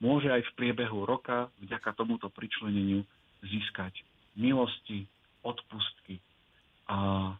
môže 0.00 0.32
aj 0.32 0.42
v 0.42 0.54
priebehu 0.56 1.04
roka 1.04 1.52
vďaka 1.60 1.92
tomuto 1.94 2.32
pričleneniu 2.32 3.04
získať 3.44 3.94
milosti, 4.34 5.06
odpustky 5.44 6.18
a 6.90 7.30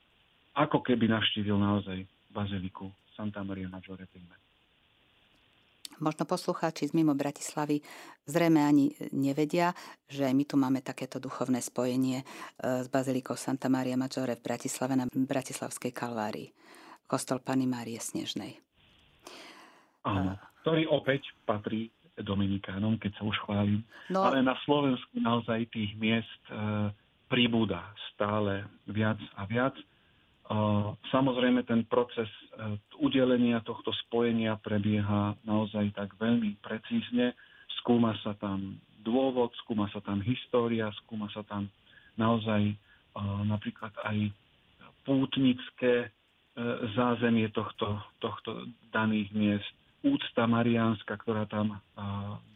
ako 0.55 0.79
keby 0.85 1.11
navštívil 1.11 1.59
naozaj 1.59 2.07
baziliku 2.31 2.93
Santa 3.19 3.43
Maria 3.43 3.67
Maggiore 3.67 4.07
Prime. 4.07 4.37
Možno 6.03 6.27
poslucháči 6.27 6.90
z 6.90 6.93
mimo 6.99 7.14
Bratislavy 7.14 7.79
zrejme 8.27 8.59
ani 8.67 8.90
nevedia, 9.14 9.71
že 10.11 10.27
my 10.27 10.43
tu 10.43 10.59
máme 10.59 10.83
takéto 10.83 11.23
duchovné 11.23 11.62
spojenie 11.62 12.19
e, 12.19 12.25
s 12.83 12.90
bazilikou 12.90 13.38
Santa 13.38 13.71
Maria 13.71 13.95
Maggiore 13.95 14.35
v 14.35 14.43
Bratislave 14.43 14.99
na 14.99 15.07
Bratislavskej 15.07 15.95
kalvárii 15.95 16.51
kostol 17.07 17.38
Pany 17.40 17.69
Márie 17.69 18.01
Snežnej. 18.01 18.59
Áno, 20.05 20.37
ktorý 20.64 20.88
opäť 20.90 21.31
patrí 21.49 21.95
Dominikánom, 22.14 22.94
keď 23.03 23.18
sa 23.18 23.22
už 23.27 23.37
chválim. 23.42 23.83
No, 24.07 24.22
Ale 24.22 24.38
na 24.46 24.55
Slovensku 24.62 25.18
naozaj 25.18 25.66
tých 25.74 25.90
miest 25.98 26.42
e, 26.46 26.94
pribúda 27.27 27.83
stále 28.14 28.62
viac 28.87 29.18
a 29.35 29.42
viac. 29.50 29.74
E, 29.74 29.85
samozrejme 31.11 31.66
ten 31.66 31.83
proces 31.90 32.31
e, 32.31 32.79
udelenia 33.03 33.59
tohto 33.66 33.90
spojenia 34.07 34.54
prebieha 34.62 35.35
naozaj 35.42 35.90
tak 35.98 36.15
veľmi 36.15 36.62
precízne. 36.62 37.35
Skúma 37.83 38.15
sa 38.23 38.38
tam 38.38 38.79
dôvod, 39.02 39.50
skúma 39.67 39.90
sa 39.90 39.98
tam 39.98 40.23
história, 40.23 40.87
skúma 41.02 41.27
sa 41.35 41.42
tam 41.42 41.67
naozaj 42.15 42.62
e, 42.71 42.75
napríklad 43.50 43.90
aj 44.06 44.31
pútnické 45.02 46.15
zázemie 46.94 47.50
tohto, 47.50 47.98
tohto 48.23 48.71
daných 48.94 49.27
miest, 49.35 49.75
úcta 50.05 50.44
mariánska, 50.44 51.17
ktorá 51.17 51.48
tam 51.48 51.81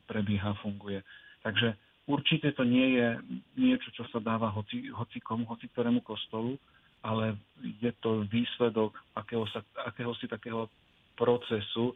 prebieha, 0.05 0.53
funguje. 0.61 1.01
Takže 1.41 1.75
určite 2.05 2.53
to 2.53 2.65
nie 2.65 3.01
je 3.01 3.09
niečo, 3.57 3.89
čo 3.97 4.05
sa 4.13 4.21
dáva 4.21 4.53
hoci, 4.53 4.93
hoci 4.93 5.21
komu, 5.25 5.49
hoci 5.49 5.69
ktorému 5.73 6.05
kostolu, 6.05 6.61
ale 7.05 7.37
je 7.81 7.93
to 8.05 8.27
výsledok 8.29 8.97
akéhosi, 9.15 9.61
akéhosi 9.87 10.27
takého 10.27 10.67
procesu, 11.15 11.95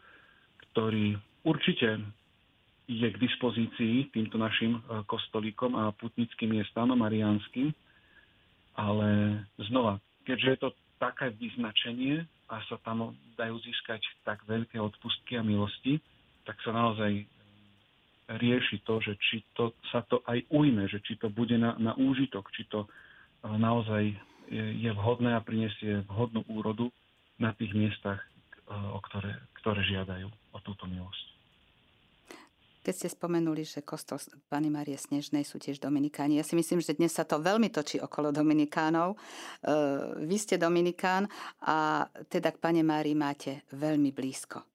ktorý 0.70 1.18
určite 1.42 2.00
je 2.86 3.08
k 3.08 3.16
dispozícii 3.18 4.10
týmto 4.10 4.36
našim 4.38 4.78
e, 4.78 4.80
kostolíkom 5.06 5.74
a 5.78 5.94
putnickým 5.96 6.54
miestam 6.54 6.92
mariánskym, 6.92 7.70
ale 8.74 9.42
znova, 9.68 10.02
keďže 10.26 10.48
je 10.48 10.58
to 10.58 10.68
také 11.02 11.34
vyznačenie 11.34 12.22
a 12.46 12.62
sa 12.70 12.78
tam 12.86 13.10
dajú 13.34 13.58
získať 13.58 13.98
tak 14.22 14.46
veľké 14.46 14.78
odpustky 14.78 15.34
a 15.34 15.42
milosti, 15.42 15.98
tak 16.46 16.54
sa 16.62 16.70
naozaj 16.70 17.26
rieši 18.38 18.86
to, 18.86 19.02
že 19.02 19.18
či 19.18 19.42
to, 19.58 19.74
sa 19.90 20.06
to 20.06 20.22
aj 20.30 20.38
ujme, 20.54 20.86
že 20.86 21.02
či 21.02 21.18
to 21.18 21.26
bude 21.26 21.58
na, 21.58 21.74
na 21.82 21.98
úžitok, 21.98 22.46
či 22.54 22.70
to 22.70 22.86
naozaj 23.42 24.14
je, 24.46 24.64
je 24.78 24.90
vhodné 24.94 25.34
a 25.34 25.42
prinesie 25.42 26.06
vhodnú 26.06 26.46
úrodu 26.46 26.86
na 27.42 27.50
tých 27.58 27.74
miestach, 27.74 28.22
o 28.70 29.02
ktoré, 29.10 29.34
ktoré 29.58 29.82
žiadajú 29.82 30.30
o 30.30 30.58
túto 30.62 30.86
milosť. 30.86 31.31
Keď 32.82 32.94
ste 32.98 33.14
spomenuli, 33.14 33.62
že 33.62 33.86
kostol 33.86 34.18
Pany 34.50 34.66
Marie 34.66 34.98
Snežnej 34.98 35.46
sú 35.46 35.62
tiež 35.62 35.78
Dominikáni, 35.78 36.42
ja 36.42 36.44
si 36.46 36.58
myslím, 36.58 36.82
že 36.82 36.98
dnes 36.98 37.14
sa 37.14 37.22
to 37.22 37.38
veľmi 37.38 37.70
točí 37.70 38.02
okolo 38.02 38.34
Dominikánov. 38.34 39.14
E, 39.14 39.16
vy 40.26 40.34
ste 40.34 40.58
Dominikán 40.58 41.30
a 41.62 42.10
teda 42.26 42.50
k 42.50 42.58
Pane 42.58 42.82
Márii 42.82 43.14
máte 43.14 43.62
veľmi 43.70 44.10
blízko. 44.10 44.66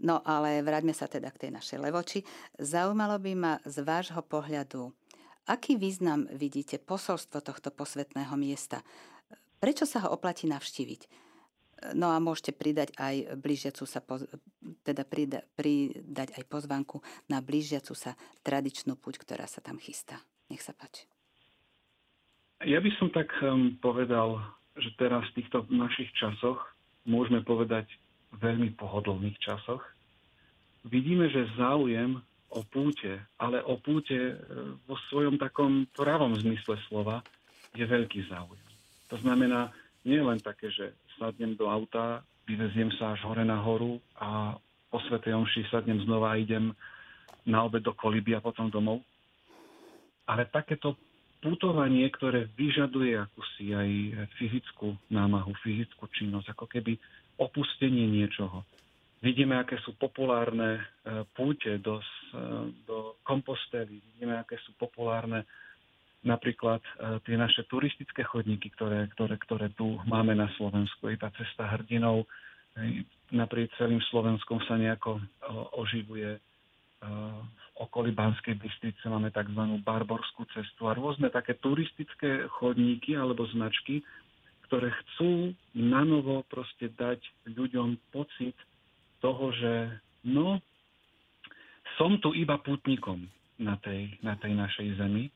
No 0.00 0.24
ale 0.24 0.64
vráťme 0.64 0.96
sa 0.96 1.04
teda 1.04 1.28
k 1.28 1.44
tej 1.44 1.50
našej 1.52 1.76
levoči. 1.76 2.24
Zaujímalo 2.56 3.20
by 3.20 3.32
ma 3.36 3.52
z 3.68 3.84
vášho 3.84 4.24
pohľadu, 4.24 4.88
aký 5.44 5.76
význam 5.76 6.24
vidíte 6.32 6.80
posolstvo 6.80 7.44
tohto 7.44 7.68
posvetného 7.68 8.32
miesta? 8.40 8.80
Prečo 9.60 9.84
sa 9.84 10.08
ho 10.08 10.16
oplatí 10.16 10.48
navštíviť? 10.48 11.21
No 11.94 12.14
a 12.14 12.22
môžete 12.22 12.54
pridať 12.54 12.94
aj 12.94 13.34
blížiacu 13.38 13.84
sa, 13.84 13.98
teda 14.86 15.02
prida, 15.02 15.42
pridať 15.58 16.34
aj 16.38 16.44
pozvanku 16.46 17.02
na 17.26 17.42
blížiacu 17.42 17.92
sa 17.98 18.14
tradičnú 18.46 18.94
puť, 18.94 19.18
ktorá 19.18 19.50
sa 19.50 19.58
tam 19.58 19.82
chystá. 19.82 20.22
Nech 20.46 20.62
sa 20.62 20.70
páči. 20.76 21.10
Ja 22.62 22.78
by 22.78 22.90
som 23.02 23.10
tak 23.10 23.34
um, 23.42 23.74
povedal, 23.82 24.38
že 24.78 24.94
teraz 24.94 25.26
v 25.34 25.42
týchto 25.42 25.66
našich 25.66 26.08
časoch, 26.14 26.62
môžeme 27.02 27.42
povedať 27.42 27.90
veľmi 28.38 28.78
pohodlných 28.78 29.36
časoch, 29.42 29.82
vidíme, 30.86 31.26
že 31.28 31.50
záujem 31.58 32.22
o 32.52 32.60
púte, 32.62 33.18
ale 33.40 33.64
o 33.64 33.80
púte 33.80 34.14
e, 34.14 34.34
vo 34.84 34.96
svojom 35.08 35.40
takom 35.40 35.88
pravom 35.96 36.36
zmysle 36.36 36.76
slova 36.88 37.24
je 37.72 37.84
veľký 37.84 38.28
záujem. 38.28 38.68
To 39.08 39.16
znamená, 39.20 39.72
nie 40.04 40.20
len 40.20 40.36
také, 40.40 40.68
že 40.68 40.92
sadnem 41.22 41.54
do 41.54 41.70
auta, 41.70 42.26
vyveziem 42.50 42.90
sa 42.98 43.14
až 43.14 43.22
hore 43.30 43.46
na 43.46 43.62
horu 43.62 44.02
a 44.18 44.58
po 44.90 44.98
Svetej 45.06 45.38
Omši 45.38 45.70
sadnem 45.70 46.02
znova 46.02 46.34
a 46.34 46.40
idem 46.42 46.74
na 47.46 47.62
obed 47.62 47.86
do 47.86 47.94
Koliby 47.94 48.34
a 48.34 48.42
potom 48.42 48.66
domov. 48.66 49.06
Ale 50.26 50.50
takéto 50.50 50.98
putovanie, 51.38 52.10
ktoré 52.10 52.50
vyžaduje 52.58 53.18
akúsi 53.18 53.70
aj 53.70 53.90
fyzickú 54.38 54.94
námahu, 55.10 55.54
fyzickú 55.62 56.10
činnosť, 56.10 56.54
ako 56.58 56.66
keby 56.66 56.98
opustenie 57.38 58.06
niečoho. 58.10 58.66
Vidíme, 59.22 59.54
aké 59.58 59.78
sú 59.86 59.94
populárne 59.94 60.82
e, 60.82 60.82
púte 61.30 61.78
do, 61.78 62.02
e, 62.02 62.06
do 62.86 63.14
kompostely, 63.22 64.02
vidíme, 64.02 64.34
aké 64.38 64.58
sú 64.66 64.74
populárne 64.74 65.46
napríklad 66.22 66.82
e, 66.82 67.18
tie 67.26 67.34
naše 67.34 67.66
turistické 67.66 68.22
chodníky, 68.22 68.70
ktoré, 68.74 69.10
ktoré, 69.14 69.34
ktoré 69.42 69.66
tu 69.74 69.98
máme 70.06 70.34
na 70.38 70.46
Slovensku. 70.54 71.10
I 71.10 71.18
tá 71.18 71.34
cesta 71.34 71.66
hrdinov 71.66 72.26
naprieč 73.32 73.68
celým 73.76 74.00
Slovenskom 74.08 74.62
sa 74.64 74.78
nejako 74.78 75.18
e, 75.18 75.22
oživuje. 75.76 76.30
E, 76.36 76.40
v 77.02 77.76
okolí 77.82 78.14
Banskej 78.14 78.54
Bystrice 78.56 79.04
máme 79.10 79.34
tzv. 79.34 79.62
barborskú 79.82 80.46
cestu 80.54 80.86
a 80.86 80.96
rôzne 80.96 81.28
také 81.28 81.58
turistické 81.58 82.46
chodníky 82.60 83.18
alebo 83.18 83.42
značky, 83.50 84.06
ktoré 84.70 84.88
chcú 84.88 85.52
na 85.74 86.06
novo 86.06 86.46
proste 86.48 86.88
dať 86.94 87.20
ľuďom 87.50 87.98
pocit 88.14 88.56
toho, 89.20 89.52
že 89.52 89.72
no, 90.24 90.62
som 92.00 92.16
tu 92.22 92.32
iba 92.32 92.56
putníkom 92.56 93.26
na 93.60 93.76
tej, 93.82 94.16
na 94.24 94.38
tej 94.40 94.56
našej 94.56 94.88
zemi 94.96 95.28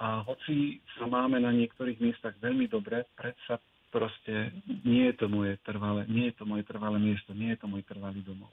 a 0.00 0.26
hoci 0.26 0.82
sa 0.98 1.06
máme 1.06 1.38
na 1.38 1.54
niektorých 1.54 2.02
miestach 2.02 2.34
veľmi 2.42 2.66
dobre, 2.66 3.06
predsa 3.14 3.62
proste 3.94 4.50
nie 4.82 5.06
je 5.10 5.14
to 5.22 5.26
moje 5.30 5.54
trvalé, 5.62 6.02
nie 6.10 6.34
je 6.34 6.42
to 6.42 6.44
moje 6.44 6.66
trvalé 6.66 6.98
miesto, 6.98 7.30
nie 7.30 7.54
je 7.54 7.58
to 7.62 7.70
môj 7.70 7.86
trvalý 7.86 8.18
domov. 8.26 8.50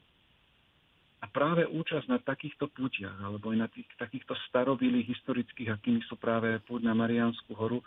A 1.21 1.29
práve 1.29 1.65
účasť 1.65 2.09
na 2.09 2.21
takýchto 2.21 2.69
pútiach, 2.69 3.17
alebo 3.21 3.53
aj 3.53 3.57
na 3.57 3.69
tých, 3.69 3.89
takýchto 3.97 4.37
starobilých 4.49 5.17
historických, 5.17 5.73
akými 5.73 6.01
sú 6.05 6.17
práve 6.17 6.61
púť 6.65 6.85
na 6.85 6.93
Mariánsku 6.93 7.53
horu, 7.57 7.81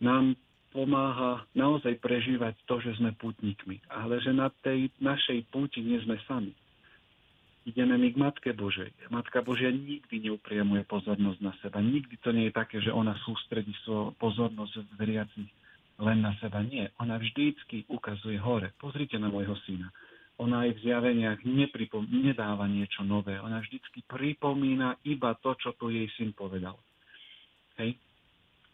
nám 0.00 0.36
pomáha 0.72 1.44
naozaj 1.56 2.00
prežívať 2.00 2.56
to, 2.68 2.80
že 2.80 3.00
sme 3.00 3.16
pútnikmi. 3.16 3.80
Ale 3.88 4.20
že 4.20 4.32
na 4.32 4.48
tej 4.64 4.92
našej 5.00 5.48
púti 5.52 5.80
nie 5.80 6.00
sme 6.04 6.20
sami 6.24 6.52
ideme 7.64 7.96
my 7.96 8.08
k 8.12 8.20
Matke 8.20 8.50
Božej. 8.52 8.92
Matka 9.08 9.40
Božia 9.40 9.72
nikdy 9.72 10.30
neupriamuje 10.30 10.84
pozornosť 10.84 11.40
na 11.40 11.52
seba. 11.64 11.80
Nikdy 11.80 12.14
to 12.20 12.30
nie 12.32 12.48
je 12.48 12.54
také, 12.54 12.80
že 12.80 12.92
ona 12.92 13.16
sústredí 13.24 13.72
svoju 13.84 14.12
pozornosť 14.20 14.84
veriacich 15.00 15.48
len 16.00 16.20
na 16.20 16.36
seba. 16.38 16.60
Nie. 16.60 16.92
Ona 17.00 17.16
vždycky 17.16 17.88
ukazuje 17.88 18.36
hore. 18.36 18.74
Pozrite 18.76 19.16
na 19.16 19.32
môjho 19.32 19.56
syna. 19.64 19.88
Ona 20.42 20.66
aj 20.66 20.70
v 20.76 20.82
zjaveniach 20.90 21.40
nepripom- 21.46 22.10
nedáva 22.10 22.66
niečo 22.66 23.06
nové. 23.06 23.38
Ona 23.38 23.62
vždycky 23.62 24.02
pripomína 24.02 24.98
iba 25.06 25.38
to, 25.38 25.54
čo 25.54 25.78
tu 25.78 25.94
jej 25.94 26.10
syn 26.18 26.34
povedal. 26.34 26.74
Hej? 27.78 27.94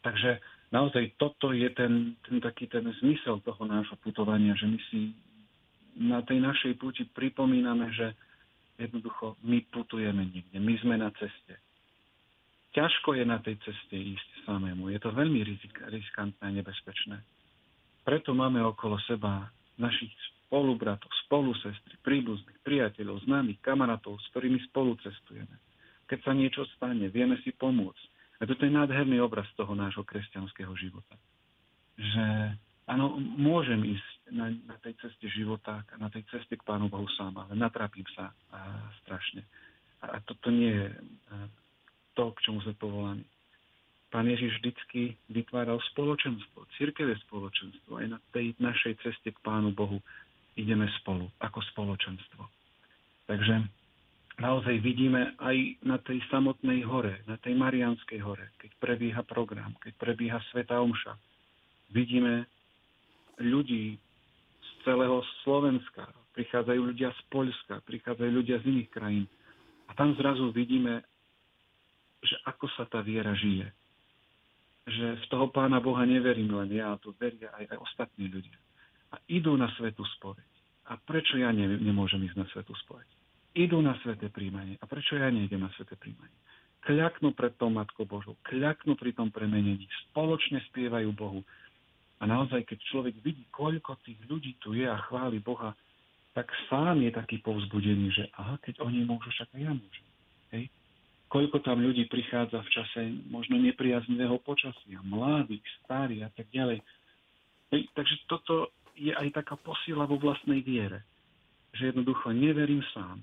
Takže 0.01 0.41
naozaj 0.73 1.21
toto 1.21 1.53
je 1.53 1.69
ten, 1.77 2.17
ten 2.25 2.41
taký 2.41 2.65
ten 2.65 2.89
zmysel 3.05 3.45
toho 3.45 3.63
nášho 3.69 4.01
putovania, 4.01 4.57
že 4.57 4.67
my 4.67 4.79
si 4.89 5.13
na 6.01 6.25
tej 6.25 6.41
našej 6.41 6.81
púti 6.81 7.05
pripomíname, 7.05 7.93
že 7.93 8.17
Jednoducho, 8.81 9.37
my 9.45 9.61
putujeme 9.69 10.25
niekde, 10.25 10.57
my 10.57 10.75
sme 10.81 10.97
na 10.97 11.13
ceste. 11.21 11.61
Ťažko 12.73 13.13
je 13.19 13.25
na 13.29 13.37
tej 13.45 13.61
ceste 13.61 13.93
ísť 13.93 14.49
samému. 14.49 14.89
Je 14.89 15.01
to 15.03 15.13
veľmi 15.13 15.45
rizik, 15.45 15.77
riskantné 15.85 16.41
a 16.41 16.55
nebezpečné. 16.55 17.21
Preto 18.07 18.33
máme 18.33 18.63
okolo 18.65 18.97
seba 19.05 19.53
našich 19.77 20.09
spolubratov, 20.49 21.13
spolusestry, 21.29 21.95
príbuzných, 22.01 22.59
priateľov, 22.65 23.23
známych, 23.29 23.61
kamarátov, 23.61 24.17
s 24.17 24.27
ktorými 24.33 24.59
spolu 24.73 24.97
cestujeme. 25.05 25.61
Keď 26.09 26.19
sa 26.25 26.33
niečo 26.33 26.65
stane, 26.75 27.07
vieme 27.13 27.39
si 27.45 27.53
pomôcť. 27.55 28.05
A 28.41 28.49
toto 28.49 28.65
je 28.65 28.73
nádherný 28.73 29.21
obraz 29.21 29.47
toho 29.55 29.77
nášho 29.77 30.03
kresťanského 30.03 30.73
života. 30.81 31.15
Že 32.01 32.57
áno, 32.89 33.21
môžem 33.21 33.85
ísť 33.85 34.09
na, 34.31 34.51
na 34.51 34.77
tej 34.83 34.95
ceste 34.99 35.27
života, 35.31 35.83
na 35.99 36.11
tej 36.11 36.27
ceste 36.31 36.57
k 36.57 36.67
Pánu 36.67 36.91
Bohu 36.91 37.07
sám, 37.15 37.37
ale 37.37 37.55
natrapím 37.55 38.07
sa 38.15 38.31
a, 38.51 38.91
strašne. 39.05 39.45
A, 40.03 40.17
a 40.17 40.25
toto 40.25 40.51
nie 40.51 40.71
je 40.71 40.89
to, 42.15 42.35
k 42.35 42.43
čomu 42.47 42.59
sme 42.63 42.75
povolaní. 42.79 43.27
Pán 44.11 44.27
Ježiš 44.27 44.59
vždycky 44.59 45.15
vytváral 45.31 45.79
spoločenstvo, 45.95 46.67
cirkevé 46.75 47.15
spoločenstvo. 47.31 48.03
Aj 48.03 48.07
na 48.11 48.19
tej 48.35 48.59
našej 48.59 48.99
ceste 49.07 49.31
k 49.31 49.39
Pánu 49.47 49.71
Bohu 49.71 50.03
ideme 50.59 50.91
spolu, 50.99 51.31
ako 51.39 51.63
spoločenstvo. 51.71 52.43
Takže 53.31 53.63
naozaj 54.43 54.83
vidíme 54.83 55.39
aj 55.39 55.57
na 55.87 56.03
tej 56.03 56.19
samotnej 56.27 56.83
hore, 56.83 57.23
na 57.31 57.39
tej 57.39 57.55
Marianskej 57.55 58.19
hore, 58.19 58.51
keď 58.59 58.71
prebieha 58.83 59.23
program, 59.23 59.79
keď 59.79 59.95
prebieha 59.95 60.43
Sveta 60.51 60.83
Omša, 60.83 61.15
vidíme 61.95 62.51
ľudí 63.39 63.95
celého 64.83 65.21
Slovenska, 65.43 66.09
prichádzajú 66.35 66.81
ľudia 66.95 67.11
z 67.13 67.21
Poľska, 67.29 67.83
prichádzajú 67.85 68.31
ľudia 68.31 68.63
z 68.63 68.69
iných 68.71 68.91
krajín. 68.91 69.27
A 69.91 69.97
tam 69.99 70.15
zrazu 70.15 70.55
vidíme, 70.55 71.03
že 72.23 72.37
ako 72.47 72.71
sa 72.79 72.85
tá 72.87 73.03
viera 73.03 73.35
žije. 73.35 73.67
Že 74.87 75.07
v 75.21 75.25
toho 75.29 75.47
Pána 75.51 75.83
Boha 75.83 76.05
neverím 76.07 76.53
len 76.55 76.71
ja, 76.73 76.97
to 77.01 77.13
veria 77.19 77.51
aj, 77.57 77.75
aj 77.75 77.79
ostatní 77.81 78.31
ľudia. 78.31 78.59
A 79.11 79.19
idú 79.27 79.59
na 79.59 79.67
svetú 79.75 80.07
spoveď. 80.21 80.51
A 80.91 80.99
prečo 80.99 81.39
ja 81.39 81.51
ne, 81.55 81.67
nemôžem 81.79 82.23
ísť 82.27 82.39
na 82.39 82.47
svetú 82.51 82.75
spoveď? 82.87 83.07
Idú 83.55 83.83
na 83.83 83.99
sveté 84.03 84.31
príjmanie. 84.31 84.79
A 84.79 84.87
prečo 84.87 85.19
ja 85.19 85.27
nejdem 85.31 85.63
na 85.63 85.71
sveté 85.75 85.99
príjmanie? 85.99 86.35
Kľaknú 86.87 87.37
pred 87.37 87.53
tou 87.61 87.69
Matkou 87.69 88.09
Božou, 88.09 88.41
kľaknú 88.47 88.97
pri 88.97 89.13
tom 89.13 89.29
premenení, 89.29 89.85
spoločne 90.09 90.65
spievajú 90.73 91.13
Bohu, 91.13 91.45
a 92.21 92.29
naozaj, 92.29 92.69
keď 92.69 92.79
človek 92.93 93.17
vidí, 93.25 93.49
koľko 93.49 93.97
tých 94.05 94.21
ľudí 94.29 94.61
tu 94.61 94.77
je 94.77 94.85
a 94.85 95.01
chváli 95.09 95.41
Boha, 95.41 95.73
tak 96.37 96.53
sám 96.69 97.01
je 97.01 97.11
taký 97.11 97.41
povzbudený, 97.41 98.13
že 98.13 98.29
aha, 98.37 98.61
keď 98.61 98.85
oni 98.85 99.09
môžu, 99.09 99.33
však 99.33 99.57
aj 99.57 99.61
ja 99.65 99.73
môžem. 99.73 100.07
Hej? 100.53 100.65
Koľko 101.33 101.63
tam 101.65 101.81
ľudí 101.81 102.07
prichádza 102.13 102.61
v 102.61 102.73
čase 102.75 103.01
možno 103.33 103.57
nepriaznivého 103.57 104.37
počasia, 104.45 105.01
mladých, 105.01 105.65
starých 105.83 106.29
a 106.29 106.31
tak 106.37 106.47
ďalej. 106.53 106.79
Hej? 107.73 107.83
Takže 107.97 108.15
toto 108.29 108.69
je 109.01 109.17
aj 109.17 109.41
taká 109.41 109.57
posila 109.57 110.05
vo 110.05 110.21
vlastnej 110.21 110.61
viere. 110.61 111.03
Že 111.73 111.97
jednoducho 111.97 112.37
neverím 112.37 112.85
sám. 112.93 113.23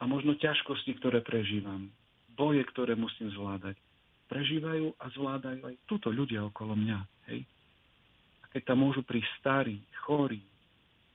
A 0.00 0.08
možno 0.08 0.34
ťažkosti, 0.34 0.96
ktoré 0.98 1.20
prežívam, 1.20 1.92
boje, 2.34 2.64
ktoré 2.72 2.98
musím 2.98 3.30
zvládať, 3.30 3.78
prežívajú 4.26 4.96
a 4.96 5.04
zvládajú 5.12 5.60
aj 5.70 5.74
túto 5.86 6.08
ľudia 6.10 6.42
okolo 6.48 6.74
mňa. 6.74 6.98
Hej? 7.30 7.46
Keď 8.54 8.62
tam 8.70 8.86
môžu 8.86 9.02
prísť 9.02 9.30
starí, 9.42 9.82
chorí, 10.06 10.38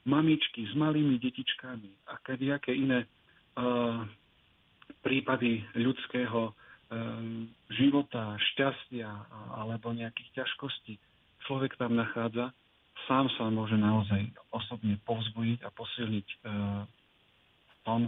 mamičky 0.04 0.68
s 0.68 0.76
malými 0.76 1.16
detičkami 1.16 2.12
a 2.12 2.20
kadejaké 2.20 2.76
iné 2.76 3.08
uh, 3.08 4.04
prípady 5.00 5.64
ľudského 5.80 6.52
um, 6.52 7.48
života, 7.72 8.36
šťastia 8.52 9.08
alebo 9.56 9.96
nejakých 9.96 10.44
ťažkostí 10.44 11.00
človek 11.48 11.80
tam 11.80 11.96
nachádza, 11.96 12.52
sám 13.08 13.32
sa 13.40 13.48
môže 13.48 13.80
naozaj 13.80 14.28
osobne 14.52 15.00
povzbudiť 15.08 15.64
a 15.64 15.70
posilniť 15.72 16.28
uh, 16.28 16.84
v 17.64 17.76
tom, 17.88 18.02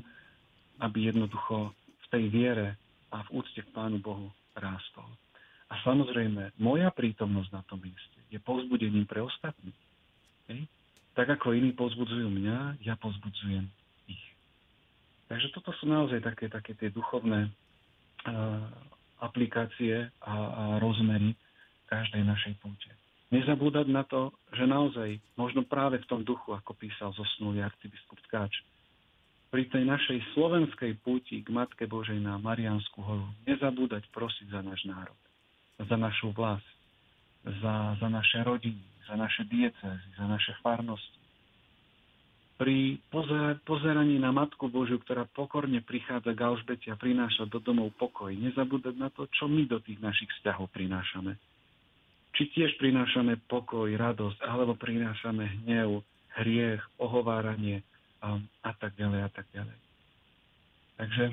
aby 0.84 1.07
jednoducho 1.07 1.71
v 1.71 2.05
tej 2.11 2.23
viere 2.27 2.67
a 3.15 3.23
v 3.23 3.29
úcte 3.39 3.63
k 3.63 3.69
Pánu 3.71 4.03
Bohu 4.03 4.27
rástol. 4.57 5.07
A 5.72 5.80
samozrejme, 5.88 6.51
moja 6.59 6.91
prítomnosť 6.91 7.49
na 7.55 7.63
tom 7.63 7.80
mieste 7.80 8.19
je 8.28 8.36
povzbudením 8.43 9.07
pre 9.07 9.24
ostatných. 9.24 9.80
Hej? 10.51 10.67
Tak 11.15 11.39
ako 11.39 11.55
iní 11.55 11.72
povzbudzujú 11.72 12.28
mňa, 12.28 12.84
ja 12.84 12.99
povzbudzujem 12.99 13.72
ich. 14.11 14.26
Takže 15.32 15.47
toto 15.55 15.72
sú 15.80 15.88
naozaj 15.88 16.19
také, 16.19 16.51
také 16.51 16.76
tie 16.76 16.91
duchovné 16.91 17.47
uh, 17.47 18.67
aplikácie 19.24 20.11
a, 20.19 20.36
a 20.36 20.63
rozmery 20.84 21.36
každej 21.88 22.24
našej 22.24 22.53
púte. 22.59 22.91
Nezabúdať 23.32 23.88
na 23.88 24.03
to, 24.03 24.36
že 24.51 24.67
naozaj, 24.67 25.24
možno 25.39 25.63
práve 25.63 26.03
v 26.03 26.07
tom 26.11 26.28
duchu, 26.28 26.51
ako 26.51 26.76
písal 26.76 27.15
zosnulý 27.15 27.63
arcibiskup 27.63 28.19
Tkáč, 28.28 28.59
pri 29.51 29.67
tej 29.72 29.88
našej 29.88 30.36
slovenskej 30.36 30.99
púti 30.99 31.43
k 31.43 31.47
Matke 31.51 31.88
Božej 31.88 32.19
na 32.19 32.39
Mariánsku 32.39 33.03
horu 33.03 33.28
nezabúdať 33.47 34.07
prosiť 34.11 34.51
za 34.51 34.63
náš 34.63 34.84
národ 34.88 35.15
za 35.80 35.97
našu 35.97 36.34
vlast, 36.36 36.67
za, 37.43 37.97
za 37.99 38.07
naše 38.09 38.43
rodiny, 38.43 38.84
za 39.07 39.15
naše 39.15 39.43
diecezy, 39.47 40.09
za 40.17 40.26
naše 40.28 40.53
farnosti. 40.61 41.19
Pri 42.61 43.01
pozeraní 43.65 44.22
na 44.22 44.30
Matku 44.30 44.69
Božiu, 44.69 45.01
ktorá 45.01 45.26
pokorne 45.26 45.82
prichádza 45.82 46.38
k 46.38 46.45
Alžbete 46.45 46.93
a 46.93 46.99
prináša 46.99 47.49
do 47.49 47.57
domov 47.57 47.89
pokoj, 47.97 48.30
nezabúdať 48.30 48.95
na 49.01 49.09
to, 49.09 49.26
čo 49.34 49.49
my 49.49 49.65
do 49.65 49.82
tých 49.82 49.97
našich 49.97 50.30
vzťahov 50.38 50.69
prinášame. 50.69 51.41
Či 52.38 52.53
tiež 52.53 52.78
prinášame 52.78 53.41
pokoj, 53.49 53.89
radosť, 53.89 54.45
alebo 54.45 54.78
prinášame 54.78 55.65
hnev, 55.65 56.05
hriech, 56.38 56.86
ohováranie 57.01 57.82
a, 58.22 58.38
a 58.61 58.72
tak 58.78 58.93
ďalej 58.93 59.22
a 59.26 59.30
tak 59.34 59.49
ďalej. 59.57 59.78
Takže 61.01 61.24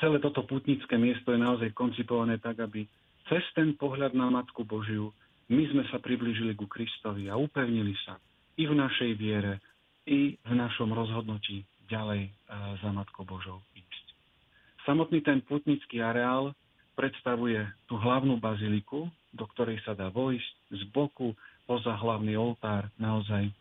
celé 0.00 0.16
toto 0.24 0.48
putnické 0.48 0.96
miesto 0.96 1.28
je 1.28 1.44
naozaj 1.44 1.76
koncipované 1.76 2.40
tak, 2.40 2.56
aby 2.64 2.88
cez 3.28 3.44
ten 3.52 3.76
pohľad 3.76 4.16
na 4.16 4.32
Matku 4.32 4.64
Božiu 4.64 5.12
my 5.48 5.64
sme 5.72 5.84
sa 5.88 5.96
priblížili 6.00 6.52
ku 6.52 6.68
Kristovi 6.68 7.32
a 7.32 7.40
upevnili 7.40 7.96
sa 8.04 8.20
i 8.60 8.68
v 8.68 8.74
našej 8.76 9.16
viere, 9.16 9.60
i 10.04 10.36
v 10.36 10.52
našom 10.52 10.92
rozhodnutí 10.92 11.64
ďalej 11.88 12.28
e, 12.28 12.30
za 12.84 12.90
Matkou 12.92 13.24
Božou 13.24 13.64
ísť. 13.72 14.06
Samotný 14.84 15.24
ten 15.24 15.40
putnický 15.44 16.04
areál 16.04 16.52
predstavuje 16.96 17.64
tú 17.88 17.96
hlavnú 17.96 18.36
baziliku, 18.36 19.08
do 19.32 19.44
ktorej 19.56 19.80
sa 19.84 19.96
dá 19.96 20.12
vojsť 20.12 20.52
z 20.72 20.82
boku 20.92 21.32
poza 21.64 21.96
hlavný 21.96 22.36
oltár 22.36 22.92
naozaj 23.00 23.48
e, 23.48 23.52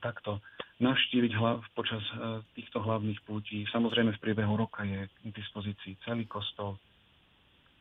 takto 0.00 0.40
navštíviť 0.80 1.32
hlav, 1.36 1.60
počas 1.76 2.00
e, 2.00 2.40
týchto 2.56 2.80
hlavných 2.80 3.20
pútí. 3.28 3.68
Samozrejme 3.68 4.16
v 4.16 4.22
priebehu 4.24 4.56
roka 4.56 4.88
je 4.88 5.04
k 5.04 5.28
dispozícii 5.36 6.00
celý 6.04 6.24
kostol, 6.24 6.80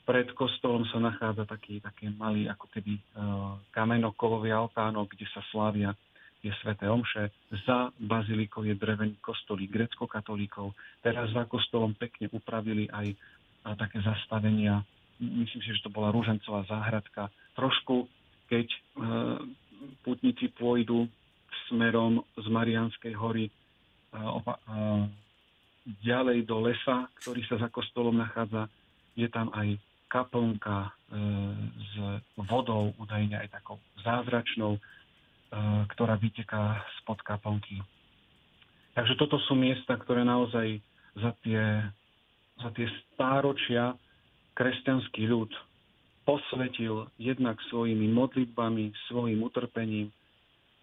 pred 0.08 0.32
kostolom 0.32 0.88
sa 0.88 1.03
nachádza 1.03 1.43
taký, 1.43 1.84
taký 1.84 2.08
malý 2.16 2.47
ako 2.47 2.72
keby 2.72 2.95
uh, 2.95 3.60
kamenokový 3.76 4.55
altánok, 4.55 5.12
kde 5.12 5.28
sa 5.36 5.43
slávia 5.51 5.91
je 6.39 6.53
sveté 6.64 6.88
omše. 6.88 7.28
Za 7.68 7.91
bazilikou 7.99 8.64
je 8.64 8.72
drevený 8.72 9.20
kostolík 9.20 9.68
grecko-katolíkov. 9.68 10.72
Teraz 11.03 11.28
za 11.36 11.43
kostolom 11.43 11.91
pekne 11.99 12.32
upravili 12.32 12.88
aj 12.88 13.12
uh, 13.12 13.76
také 13.76 13.99
zastavenia. 13.99 14.80
Myslím 15.20 15.60
si, 15.60 15.76
že 15.76 15.84
to 15.84 15.91
bola 15.91 16.16
Rúžencová 16.16 16.64
záhradka. 16.72 17.28
Trošku, 17.60 18.08
keď 18.47 18.64
uh, 18.72 19.43
putníci 20.08 20.55
pôjdu 20.55 21.12
smerom 21.68 22.24
z 22.39 22.47
Marianskej 22.47 23.12
hory 23.12 23.51
uh, 24.16 24.39
opa- 24.39 24.62
uh, 24.72 25.03
ďalej 25.99 26.47
do 26.47 26.64
lesa, 26.64 27.12
ktorý 27.20 27.43
sa 27.43 27.60
za 27.60 27.68
kostolom 27.68 28.16
nachádza, 28.16 28.72
je 29.20 29.28
tam 29.28 29.51
aj 29.51 29.76
kaplnka 30.08 30.88
e, 30.88 30.89
s 31.78 31.93
vodou, 32.47 32.95
údajne 32.97 33.38
aj 33.39 33.53
takou 33.60 33.78
zázračnou, 34.01 34.76
e, 34.76 34.82
ktorá 35.95 36.16
vyteká 36.16 36.84
spod 37.03 37.20
kaplnky. 37.24 37.84
Takže 38.97 39.14
toto 39.20 39.38
sú 39.45 39.53
miesta, 39.53 39.93
ktoré 39.93 40.26
naozaj 40.26 40.82
za 41.14 41.32
tie, 41.45 41.86
za 42.58 42.70
tie 42.74 42.88
stáročia 43.14 43.93
kresťanský 44.58 45.30
ľud 45.30 45.53
posvetil 46.26 47.08
jednak 47.16 47.55
svojimi 47.72 48.10
modlitbami, 48.12 48.91
svojim 49.08 49.39
utrpením, 49.39 50.12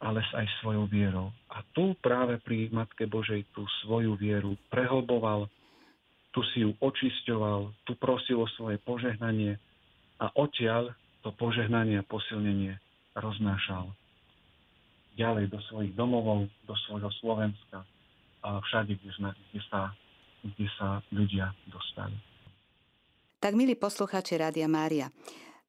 ale 0.01 0.25
aj 0.25 0.47
svojou 0.63 0.89
vierou. 0.89 1.29
A 1.53 1.61
tu 1.77 1.93
práve 2.01 2.41
pri 2.41 2.73
Matke 2.73 3.05
Božej 3.05 3.45
tú 3.53 3.69
svoju 3.85 4.17
vieru 4.17 4.57
prehlboval, 4.73 5.51
tu 6.35 6.43
si 6.51 6.67
ju 6.67 6.75
očisťoval, 6.83 7.87
tu 7.87 7.95
prosil 7.95 8.43
o 8.43 8.51
svoje 8.59 8.83
požehnanie 8.83 9.55
a 10.19 10.35
odtiaľ 10.35 10.91
to 11.23 11.31
požehnanie 11.39 12.03
a 12.03 12.05
posilnenie 12.05 12.75
roznášal 13.15 13.95
ďalej 15.15 15.47
do 15.47 15.63
svojich 15.71 15.95
domovov, 15.95 16.51
do 16.67 16.75
svojho 16.91 17.07
Slovenska 17.23 17.87
a 18.43 18.59
všade, 18.67 18.99
kde, 18.99 19.63
sa, 19.71 19.95
kde 20.43 20.67
sa 20.75 20.99
ľudia 21.15 21.55
dostali. 21.71 22.19
Tak, 23.39 23.55
milí 23.55 23.79
poslucháči 23.79 24.35
Rádia 24.35 24.67
Mária, 24.67 25.15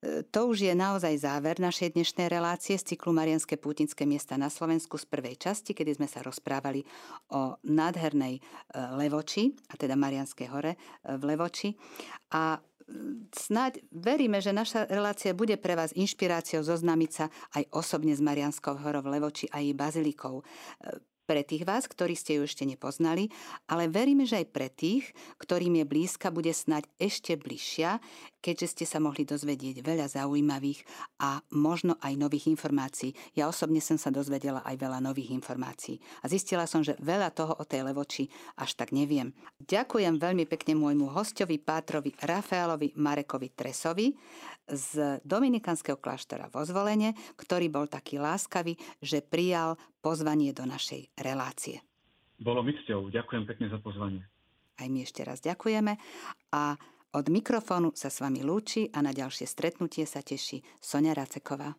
to 0.03 0.39
už 0.51 0.69
je 0.69 0.73
naozaj 0.75 1.17
záver 1.17 1.57
našej 1.57 1.97
dnešnej 1.97 2.29
relácie 2.29 2.77
z 2.77 2.93
cyklu 2.93 3.15
Marianské 3.15 3.57
pútnické 3.57 4.05
miesta 4.05 4.37
na 4.37 4.53
Slovensku 4.53 4.99
z 5.01 5.05
prvej 5.09 5.39
časti, 5.39 5.73
kedy 5.73 5.97
sme 5.97 6.07
sa 6.09 6.21
rozprávali 6.21 6.85
o 7.33 7.57
nádhernej 7.65 8.37
e, 8.37 8.41
Levoči, 9.01 9.55
a 9.71 9.73
teda 9.79 9.97
Marianskej 9.97 10.47
hore 10.51 10.75
e, 10.75 10.77
v 11.15 11.23
Levoči. 11.25 11.69
A 12.35 12.61
snáď 13.33 13.81
veríme, 13.89 14.37
že 14.43 14.53
naša 14.53 14.85
relácia 14.85 15.33
bude 15.33 15.57
pre 15.57 15.73
vás 15.73 15.89
inšpiráciou 15.97 16.61
zoznámiť 16.61 17.11
sa 17.11 17.25
aj 17.57 17.63
osobne 17.73 18.13
s 18.13 18.21
Marianskou 18.21 18.77
horou 18.77 19.01
v 19.01 19.17
Levoči 19.17 19.49
a 19.49 19.63
jej 19.63 19.73
bazilikou 19.73 20.41
e, 20.41 20.43
pre 21.25 21.41
tých 21.41 21.65
vás, 21.65 21.89
ktorí 21.89 22.13
ste 22.13 22.37
ju 22.39 22.45
ešte 22.45 22.63
nepoznali, 22.63 23.33
ale 23.65 23.89
veríme, 23.89 24.23
že 24.23 24.45
aj 24.45 24.47
pre 24.53 24.69
tých, 24.69 25.11
ktorým 25.41 25.81
je 25.81 25.85
blízka, 25.85 26.29
bude 26.29 26.53
snať 26.53 26.85
ešte 27.01 27.33
bližšia, 27.35 27.97
keďže 28.45 28.77
ste 28.77 28.85
sa 28.85 29.01
mohli 29.01 29.25
dozvedieť 29.25 29.81
veľa 29.81 30.05
zaujímavých 30.05 30.85
a 31.17 31.41
možno 31.49 31.97
aj 31.97 32.13
nových 32.13 32.45
informácií. 32.53 33.17
Ja 33.33 33.49
osobne 33.49 33.81
som 33.81 33.97
sa 33.97 34.13
dozvedela 34.13 34.61
aj 34.61 34.77
veľa 34.77 35.01
nových 35.01 35.33
informácií 35.33 35.97
a 36.21 36.29
zistila 36.29 36.69
som, 36.69 36.85
že 36.85 36.93
veľa 37.01 37.33
toho 37.33 37.57
o 37.57 37.65
tej 37.65 37.81
levoči 37.89 38.29
až 38.61 38.77
tak 38.77 38.93
neviem. 38.93 39.33
Ďakujem 39.65 40.21
veľmi 40.21 40.45
pekne 40.45 40.77
môjmu 40.77 41.09
hostovi, 41.09 41.57
pátrovi 41.57 42.13
Rafaelovi 42.21 42.93
Marekovi 42.93 43.49
Tresovi 43.57 44.13
z 44.69 45.21
Dominikanského 45.21 45.97
kláštora 46.01 46.49
vo 46.49 46.65
Zvolene, 46.65 47.13
ktorý 47.37 47.69
bol 47.69 47.85
taký 47.85 48.17
láskavý, 48.17 48.75
že 49.01 49.21
prijal 49.21 49.77
pozvanie 50.01 50.51
do 50.51 50.65
našej 50.65 51.13
relácie. 51.21 51.81
Bolo 52.41 52.65
mi 52.65 52.75
cťou. 52.75 53.13
Ďakujem 53.13 53.43
pekne 53.47 53.67
za 53.71 53.79
pozvanie. 53.79 54.21
Aj 54.75 54.87
my 54.91 55.07
ešte 55.07 55.23
raz 55.23 55.39
ďakujeme 55.39 55.95
a 56.51 56.75
od 57.15 57.25
mikrofónu 57.31 57.95
sa 57.95 58.11
s 58.11 58.19
vami 58.19 58.43
lúči 58.43 58.91
a 58.91 58.99
na 58.99 59.15
ďalšie 59.15 59.47
stretnutie 59.47 60.03
sa 60.03 60.19
teší 60.19 60.59
Sonia 60.83 61.15
Raceková. 61.15 61.71